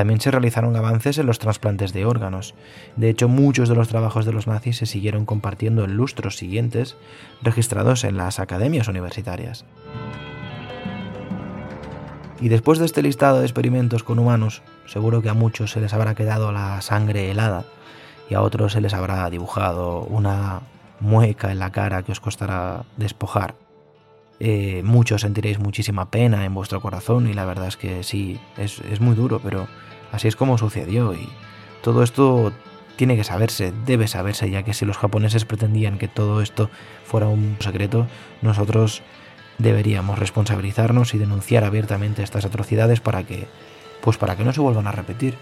También 0.00 0.18
se 0.22 0.30
realizaron 0.30 0.74
avances 0.76 1.18
en 1.18 1.26
los 1.26 1.38
trasplantes 1.38 1.92
de 1.92 2.06
órganos. 2.06 2.54
De 2.96 3.10
hecho, 3.10 3.28
muchos 3.28 3.68
de 3.68 3.74
los 3.74 3.88
trabajos 3.88 4.24
de 4.24 4.32
los 4.32 4.46
nazis 4.46 4.78
se 4.78 4.86
siguieron 4.86 5.26
compartiendo 5.26 5.84
en 5.84 5.94
lustros 5.94 6.38
siguientes, 6.38 6.96
registrados 7.42 8.04
en 8.04 8.16
las 8.16 8.40
academias 8.40 8.88
universitarias. 8.88 9.66
Y 12.40 12.48
después 12.48 12.78
de 12.78 12.86
este 12.86 13.02
listado 13.02 13.40
de 13.40 13.44
experimentos 13.44 14.02
con 14.02 14.18
humanos, 14.18 14.62
seguro 14.86 15.20
que 15.20 15.28
a 15.28 15.34
muchos 15.34 15.70
se 15.72 15.82
les 15.82 15.92
habrá 15.92 16.14
quedado 16.14 16.50
la 16.50 16.80
sangre 16.80 17.30
helada 17.30 17.66
y 18.30 18.34
a 18.36 18.40
otros 18.40 18.72
se 18.72 18.80
les 18.80 18.94
habrá 18.94 19.28
dibujado 19.28 20.00
una 20.04 20.62
mueca 21.00 21.52
en 21.52 21.58
la 21.58 21.72
cara 21.72 22.04
que 22.04 22.12
os 22.12 22.20
costará 22.20 22.84
despojar. 22.96 23.54
Eh, 24.42 24.80
muchos 24.84 25.20
sentiréis 25.20 25.58
muchísima 25.58 26.10
pena 26.10 26.46
en 26.46 26.54
vuestro 26.54 26.80
corazón 26.80 27.28
y 27.28 27.34
la 27.34 27.44
verdad 27.44 27.68
es 27.68 27.76
que 27.76 28.02
sí, 28.02 28.40
es, 28.56 28.80
es 28.90 29.00
muy 29.00 29.14
duro, 29.14 29.40
pero 29.42 29.68
así 30.12 30.28
es 30.28 30.36
como 30.36 30.56
sucedió 30.56 31.12
y 31.12 31.28
todo 31.82 32.02
esto 32.02 32.52
tiene 32.96 33.16
que 33.16 33.24
saberse, 33.24 33.72
debe 33.86 34.08
saberse, 34.08 34.50
ya 34.50 34.62
que 34.62 34.74
si 34.74 34.84
los 34.84 34.98
japoneses 34.98 35.44
pretendían 35.44 35.98
que 35.98 36.08
todo 36.08 36.42
esto 36.42 36.70
fuera 37.04 37.28
un 37.28 37.56
secreto, 37.60 38.06
nosotros 38.42 39.02
deberíamos 39.58 40.18
responsabilizarnos 40.18 41.14
y 41.14 41.18
denunciar 41.18 41.64
abiertamente 41.64 42.22
estas 42.22 42.44
atrocidades 42.44 43.00
para 43.00 43.22
que 43.24 43.46
pues 44.00 44.16
para 44.16 44.36
que 44.36 44.44
no 44.44 44.52
se 44.52 44.60
vuelvan 44.60 44.86
a 44.86 44.92
repetir. 44.92 45.36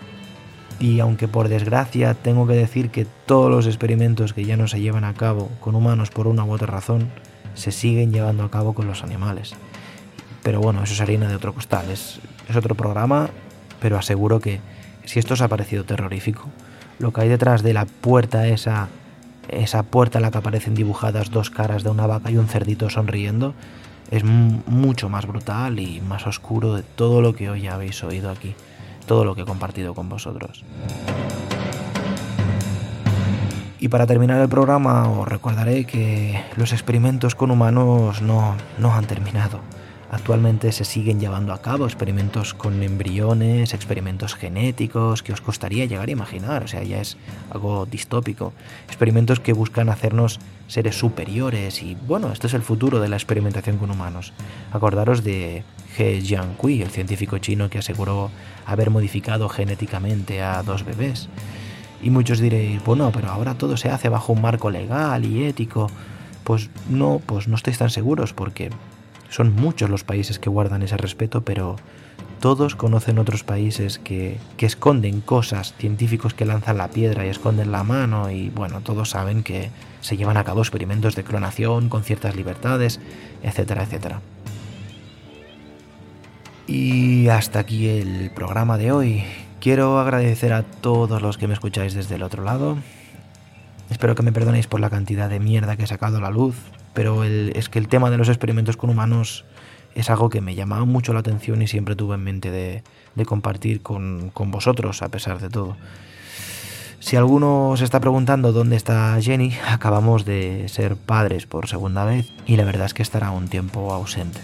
Y 0.81 1.01
aunque 1.01 1.27
por 1.27 1.49
desgracia 1.49 2.15
tengo 2.15 2.47
que 2.47 2.55
decir 2.55 2.91
que 2.91 3.07
todos 3.27 3.51
los 3.51 3.67
experimentos 3.67 4.33
que 4.33 4.45
ya 4.45 4.57
no 4.57 4.69
se 4.69 4.81
llevan 4.81 5.05
a 5.05 5.15
cabo 5.15 5.51
con 5.61 5.75
humanos 5.75 6.11
por 6.11 6.27
una 6.27 6.45
u 6.45 6.53
otra 6.53 6.69
razón, 6.69 7.11
se 7.59 7.73
siguen 7.73 8.13
llevando 8.13 8.45
a 8.45 8.51
cabo 8.51 8.73
con 8.73 8.87
los 8.87 9.03
animales. 9.03 9.53
Pero 10.43 10.61
bueno, 10.61 10.83
eso 10.83 10.95
es 10.95 11.01
harina 11.01 11.29
de 11.29 11.37
otro 11.37 11.53
costal, 11.53 11.91
es, 11.91 12.21
es 12.49 12.57
otro 12.57 12.75
programa, 12.75 13.29
pero 13.81 13.99
aseguro 13.99 14.41
que 14.41 14.61
si 15.05 15.19
esto 15.19 15.35
os 15.35 15.41
ha 15.41 15.49
parecido 15.49 15.85
terrorífico, 15.85 16.45
lo 16.99 17.13
que 17.13 17.23
hay 17.23 17.29
detrás 17.29 17.63
de 17.63 17.75
la 17.75 17.85
puerta 17.87 18.47
esa, 18.47 18.89
esa 19.49 19.83
puerta 19.83 20.19
en 20.19 20.23
la 20.23 20.31
que 20.31 20.39
aparecen 20.39 20.75
dibujadas 20.75 21.31
dos 21.31 21.51
caras 21.51 21.83
de 21.83 21.91
una 21.91 22.07
vaca 22.07 22.31
y 22.31 22.37
un 22.37 22.49
cerdito 22.49 22.89
sonriendo, 22.89 23.55
es 24.11 24.25
mucho 24.25 25.09
más 25.11 25.27
brutal 25.27 25.81
y 25.81 26.01
más 26.01 26.27
oscuro 26.27 26.75
de 26.75 26.83
todo 26.83 27.21
lo 27.21 27.35
que 27.35 27.51
hoy 27.51 27.67
habéis 27.67 28.03
oído 28.03 28.31
aquí 28.31 28.55
todo 29.09 29.25
lo 29.25 29.35
que 29.35 29.41
he 29.41 29.45
compartido 29.45 29.95
con 29.95 30.09
vosotros. 30.09 30.63
Y 33.81 33.89
para 33.89 34.07
terminar 34.07 34.41
el 34.41 34.49
programa 34.49 35.09
os 35.09 35.29
recordaré 35.29 35.85
que 35.85 36.43
los 36.57 36.73
experimentos 36.73 37.35
con 37.35 37.51
humanos 37.51 38.23
no, 38.23 38.57
no 38.79 38.93
han 38.93 39.07
terminado. 39.07 39.61
Actualmente 40.11 40.73
se 40.73 40.87
siguen 40.87 41.21
llevando 41.21 41.53
a 41.53 41.61
cabo 41.61 41.85
experimentos 41.85 42.55
con 42.55 42.83
embriones, 42.83 43.75
experimentos 43.75 44.35
genéticos 44.35 45.23
que 45.23 45.35
os 45.35 45.43
costaría 45.43 45.85
llegar 45.85 46.09
a 46.09 46.13
imaginar, 46.13 46.65
o 46.65 46.69
sea, 46.69 46.83
ya 46.83 47.01
es 47.01 47.19
algo 47.51 47.85
distópico. 47.85 48.55
Experimentos 48.87 49.39
que 49.39 49.53
buscan 49.53 49.91
hacernos 49.91 50.41
seres 50.67 50.99
superiores 50.99 51.83
y 51.83 51.95
bueno, 51.95 52.33
esto 52.33 52.47
es 52.47 52.55
el 52.55 52.63
futuro 52.63 53.01
de 53.01 53.09
la 53.09 53.17
experimentación 53.17 53.77
con 53.77 53.91
humanos. 53.91 54.33
Acordaros 54.73 55.23
de 55.25 55.63
He 55.99 56.23
Jiankui, 56.23 56.81
el 56.81 56.91
científico 56.91 57.37
chino 57.39 57.69
que 57.69 57.79
aseguró 57.79 58.31
haber 58.65 58.91
modificado 58.91 59.49
genéticamente 59.51 60.43
a 60.43 60.63
dos 60.63 60.85
bebés. 60.85 61.29
Y 62.03 62.11
muchos 62.11 62.39
diréis, 62.39 62.83
bueno, 62.85 63.11
pero 63.13 63.29
ahora 63.29 63.55
todo 63.55 63.77
se 63.77 63.91
hace 63.91 64.09
bajo 64.09 64.33
un 64.33 64.43
marco 64.43 64.71
legal 64.71 65.25
y 65.25 65.45
ético. 65.45 65.89
Pues 66.45 66.71
no, 66.89 67.21
pues 67.25 67.49
no 67.49 67.57
estáis 67.57 67.79
tan 67.79 67.91
seguros 67.91 68.33
porque 68.33 68.71
son 69.29 69.55
muchos 69.55 69.91
los 69.91 70.05
países 70.05 70.39
que 70.39 70.49
guardan 70.49 70.83
ese 70.83 70.97
respeto, 70.97 71.43
pero 71.43 71.77
todos 72.41 72.77
conocen 72.77 73.19
otros 73.19 73.43
países 73.43 73.99
que, 73.99 74.39
que, 74.57 74.67
esconden 74.67 75.21
cosas, 75.21 75.75
científicos 75.77 76.35
que 76.35 76.47
lanzan 76.47 76.79
la 76.79 76.89
piedra 76.89 77.27
y 77.27 77.29
esconden 77.29 77.73
la 77.73 77.83
mano 77.83 78.31
y 78.31 78.49
bueno, 78.51 78.81
todos 78.81 79.11
saben 79.11 79.43
que 79.43 79.71
se 80.01 80.17
llevan 80.17 80.37
a 80.37 80.45
cabo 80.45 80.61
experimentos 80.61 81.17
de 81.17 81.25
clonación 81.25 81.89
con 81.89 82.05
ciertas 82.05 82.37
libertades, 82.37 83.01
etcétera, 83.43 83.83
etcétera. 83.83 84.21
Y 86.69 87.29
hasta 87.29 87.61
aquí 87.61 87.89
el 87.89 88.31
programa 88.31 88.77
de 88.77 88.93
hoy. 88.93 89.25
Quiero 89.61 89.99
agradecer 89.99 90.53
a 90.53 90.63
todos 90.63 91.21
los 91.21 91.37
que 91.37 91.49
me 91.49 91.55
escucháis 91.55 91.93
desde 91.93 92.15
el 92.15 92.23
otro 92.23 92.45
lado. 92.45 92.79
Espero 93.91 94.15
que 94.15 94.23
me 94.23 94.33
perdonéis 94.33 94.69
por 94.69 94.79
la 94.79 94.89
cantidad 94.89 95.29
de 95.29 95.41
mierda 95.41 95.77
que 95.77 95.83
he 95.83 95.87
sacado 95.87 96.19
a 96.19 96.21
la 96.21 96.31
luz, 96.31 96.55
pero 96.95 97.25
es 97.25 97.69
que 97.69 97.81
el 97.81 97.89
tema 97.89 98.11
de 98.11 98.19
los 98.19 98.29
experimentos 98.29 98.77
con 98.77 98.89
humanos 98.89 99.45
es 99.97 100.11
algo 100.11 100.29
que 100.29 100.41
me 100.41 100.55
llamaba 100.55 100.85
mucho 100.85 101.13
la 101.13 101.21
atención 101.21 101.61
y 101.61 101.67
siempre 101.67 101.97
tuve 101.97 102.15
en 102.15 102.23
mente 102.23 102.53
de, 102.53 102.85
compartir 103.25 103.83
con, 103.83 104.31
con, 104.33 104.53
vosotros, 104.53 105.03
a 105.03 105.09
pesar 105.09 105.41
de 105.41 105.49
todo. 105.49 105.77
Si 107.01 107.17
alguno 107.17 107.75
se 107.77 107.85
está 107.85 107.99
preguntando 107.99 108.53
dónde 108.53 108.77
está 108.77 109.19
Jenny, 109.21 109.57
acabamos 109.69 110.25
de 110.25 110.69
ser 110.69 110.95
padres 110.95 111.47
por 111.47 111.67
segunda 111.67 112.05
vez 112.05 112.31
y 112.47 112.57
la 112.57 112.65
verdad 112.65 112.87
es 112.87 112.95
que 112.95 113.03
estará 113.03 113.33
un 113.33 113.49
tiempo 113.49 113.93
ausente. 113.93 114.41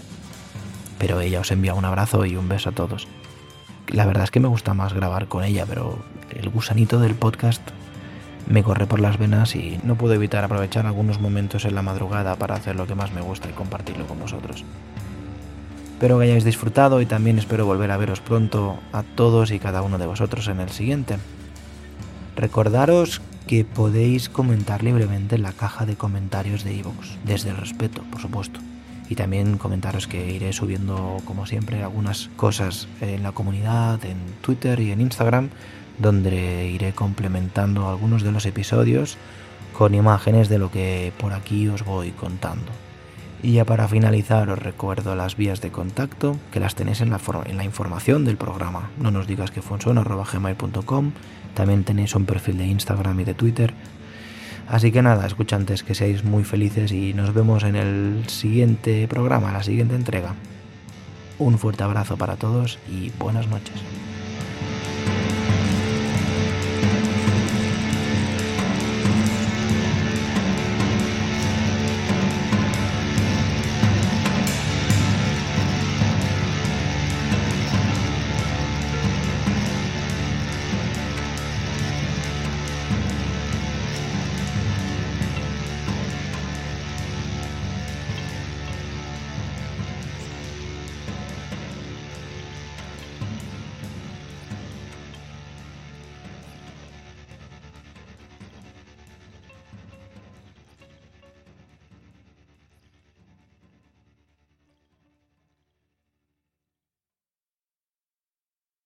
Pero 0.97 1.21
ella 1.21 1.39
os 1.39 1.51
envía 1.51 1.73
un 1.73 1.85
abrazo 1.85 2.25
y 2.25 2.35
un 2.35 2.49
beso 2.49 2.69
a 2.69 2.73
todos. 2.73 3.07
La 3.87 4.05
verdad 4.05 4.23
es 4.23 4.31
que 4.31 4.39
me 4.39 4.47
gusta 4.47 4.73
más 4.73 4.93
grabar 4.93 5.27
con 5.27 5.43
ella, 5.43 5.65
pero 5.67 5.99
el 6.31 6.49
gusanito 6.49 6.99
del 6.99 7.15
podcast 7.15 7.61
me 8.47 8.63
corre 8.63 8.87
por 8.87 8.99
las 8.99 9.17
venas 9.17 9.55
y 9.55 9.79
no 9.83 9.95
puedo 9.95 10.13
evitar 10.13 10.43
aprovechar 10.43 10.85
algunos 10.85 11.19
momentos 11.19 11.65
en 11.65 11.75
la 11.75 11.81
madrugada 11.81 12.35
para 12.35 12.55
hacer 12.55 12.75
lo 12.75 12.87
que 12.87 12.95
más 12.95 13.11
me 13.11 13.21
gusta 13.21 13.49
y 13.49 13.53
compartirlo 13.53 14.05
con 14.07 14.19
vosotros. 14.19 14.63
Espero 15.93 16.19
que 16.19 16.25
hayáis 16.25 16.43
disfrutado 16.43 16.99
y 17.01 17.05
también 17.05 17.39
espero 17.39 17.65
volver 17.65 17.91
a 17.91 17.97
veros 17.97 18.19
pronto 18.19 18.79
a 18.91 19.03
todos 19.03 19.51
y 19.51 19.59
cada 19.59 19.81
uno 19.81 19.97
de 19.97 20.05
vosotros 20.05 20.47
en 20.47 20.59
el 20.59 20.69
siguiente. 20.69 21.17
Recordaros 22.35 23.21
que 23.47 23.63
podéis 23.63 24.27
comentar 24.29 24.83
libremente 24.83 25.35
en 25.35 25.43
la 25.43 25.53
caja 25.53 25.85
de 25.85 25.95
comentarios 25.95 26.63
de 26.63 26.73
iVoox, 26.73 27.17
desde 27.23 27.51
el 27.51 27.57
respeto, 27.57 28.03
por 28.11 28.19
supuesto. 28.19 28.59
Y 29.09 29.15
también 29.15 29.57
comentaros 29.57 30.07
que 30.07 30.31
iré 30.31 30.51
subiendo, 30.51 31.17
como 31.25 31.45
siempre, 31.45 31.83
algunas 31.83 32.29
cosas 32.35 32.87
en 33.01 33.23
la 33.23 33.31
comunidad, 33.33 34.03
en 34.03 34.17
Twitter 34.41 34.79
y 34.79 34.91
en 34.91 35.01
Instagram, 35.01 35.49
donde 35.99 36.69
iré 36.69 36.93
complementando 36.93 37.87
algunos 37.87 38.23
de 38.23 38.31
los 38.31 38.45
episodios 38.45 39.17
con 39.77 39.93
imágenes 39.93 40.49
de 40.49 40.57
lo 40.57 40.71
que 40.71 41.11
por 41.17 41.33
aquí 41.33 41.67
os 41.67 41.83
voy 41.83 42.11
contando. 42.11 42.71
Y 43.43 43.53
ya 43.53 43.65
para 43.65 43.87
finalizar 43.87 44.49
os 44.49 44.57
recuerdo 44.57 45.15
las 45.15 45.35
vías 45.35 45.61
de 45.61 45.69
contacto, 45.69 46.37
que 46.51 46.59
las 46.59 46.73
tenéis 46.73 47.01
en 47.01 47.11
la, 47.11 47.19
en 47.45 47.57
la 47.57 47.63
información 47.63 48.25
del 48.25 48.37
programa. 48.37 48.89
No 48.99 49.11
nos 49.11 49.27
digas 49.27 49.51
que 49.51 49.61
funciona.gmail.com, 49.61 51.11
también 51.53 51.83
tenéis 51.83 52.15
un 52.15 52.25
perfil 52.25 52.57
de 52.57 52.65
Instagram 52.65 53.19
y 53.19 53.23
de 53.23 53.33
Twitter. 53.33 53.73
Así 54.67 54.91
que 54.91 55.01
nada, 55.01 55.27
escuchantes, 55.27 55.83
que 55.83 55.93
seáis 55.93 56.23
muy 56.23 56.43
felices 56.43 56.91
y 56.91 57.13
nos 57.13 57.33
vemos 57.33 57.63
en 57.63 57.75
el 57.75 58.27
siguiente 58.27 59.07
programa, 59.07 59.51
la 59.51 59.63
siguiente 59.63 59.95
entrega. 59.95 60.33
Un 61.37 61.57
fuerte 61.57 61.83
abrazo 61.83 62.17
para 62.17 62.35
todos 62.35 62.79
y 62.89 63.11
buenas 63.19 63.47
noches. 63.47 63.75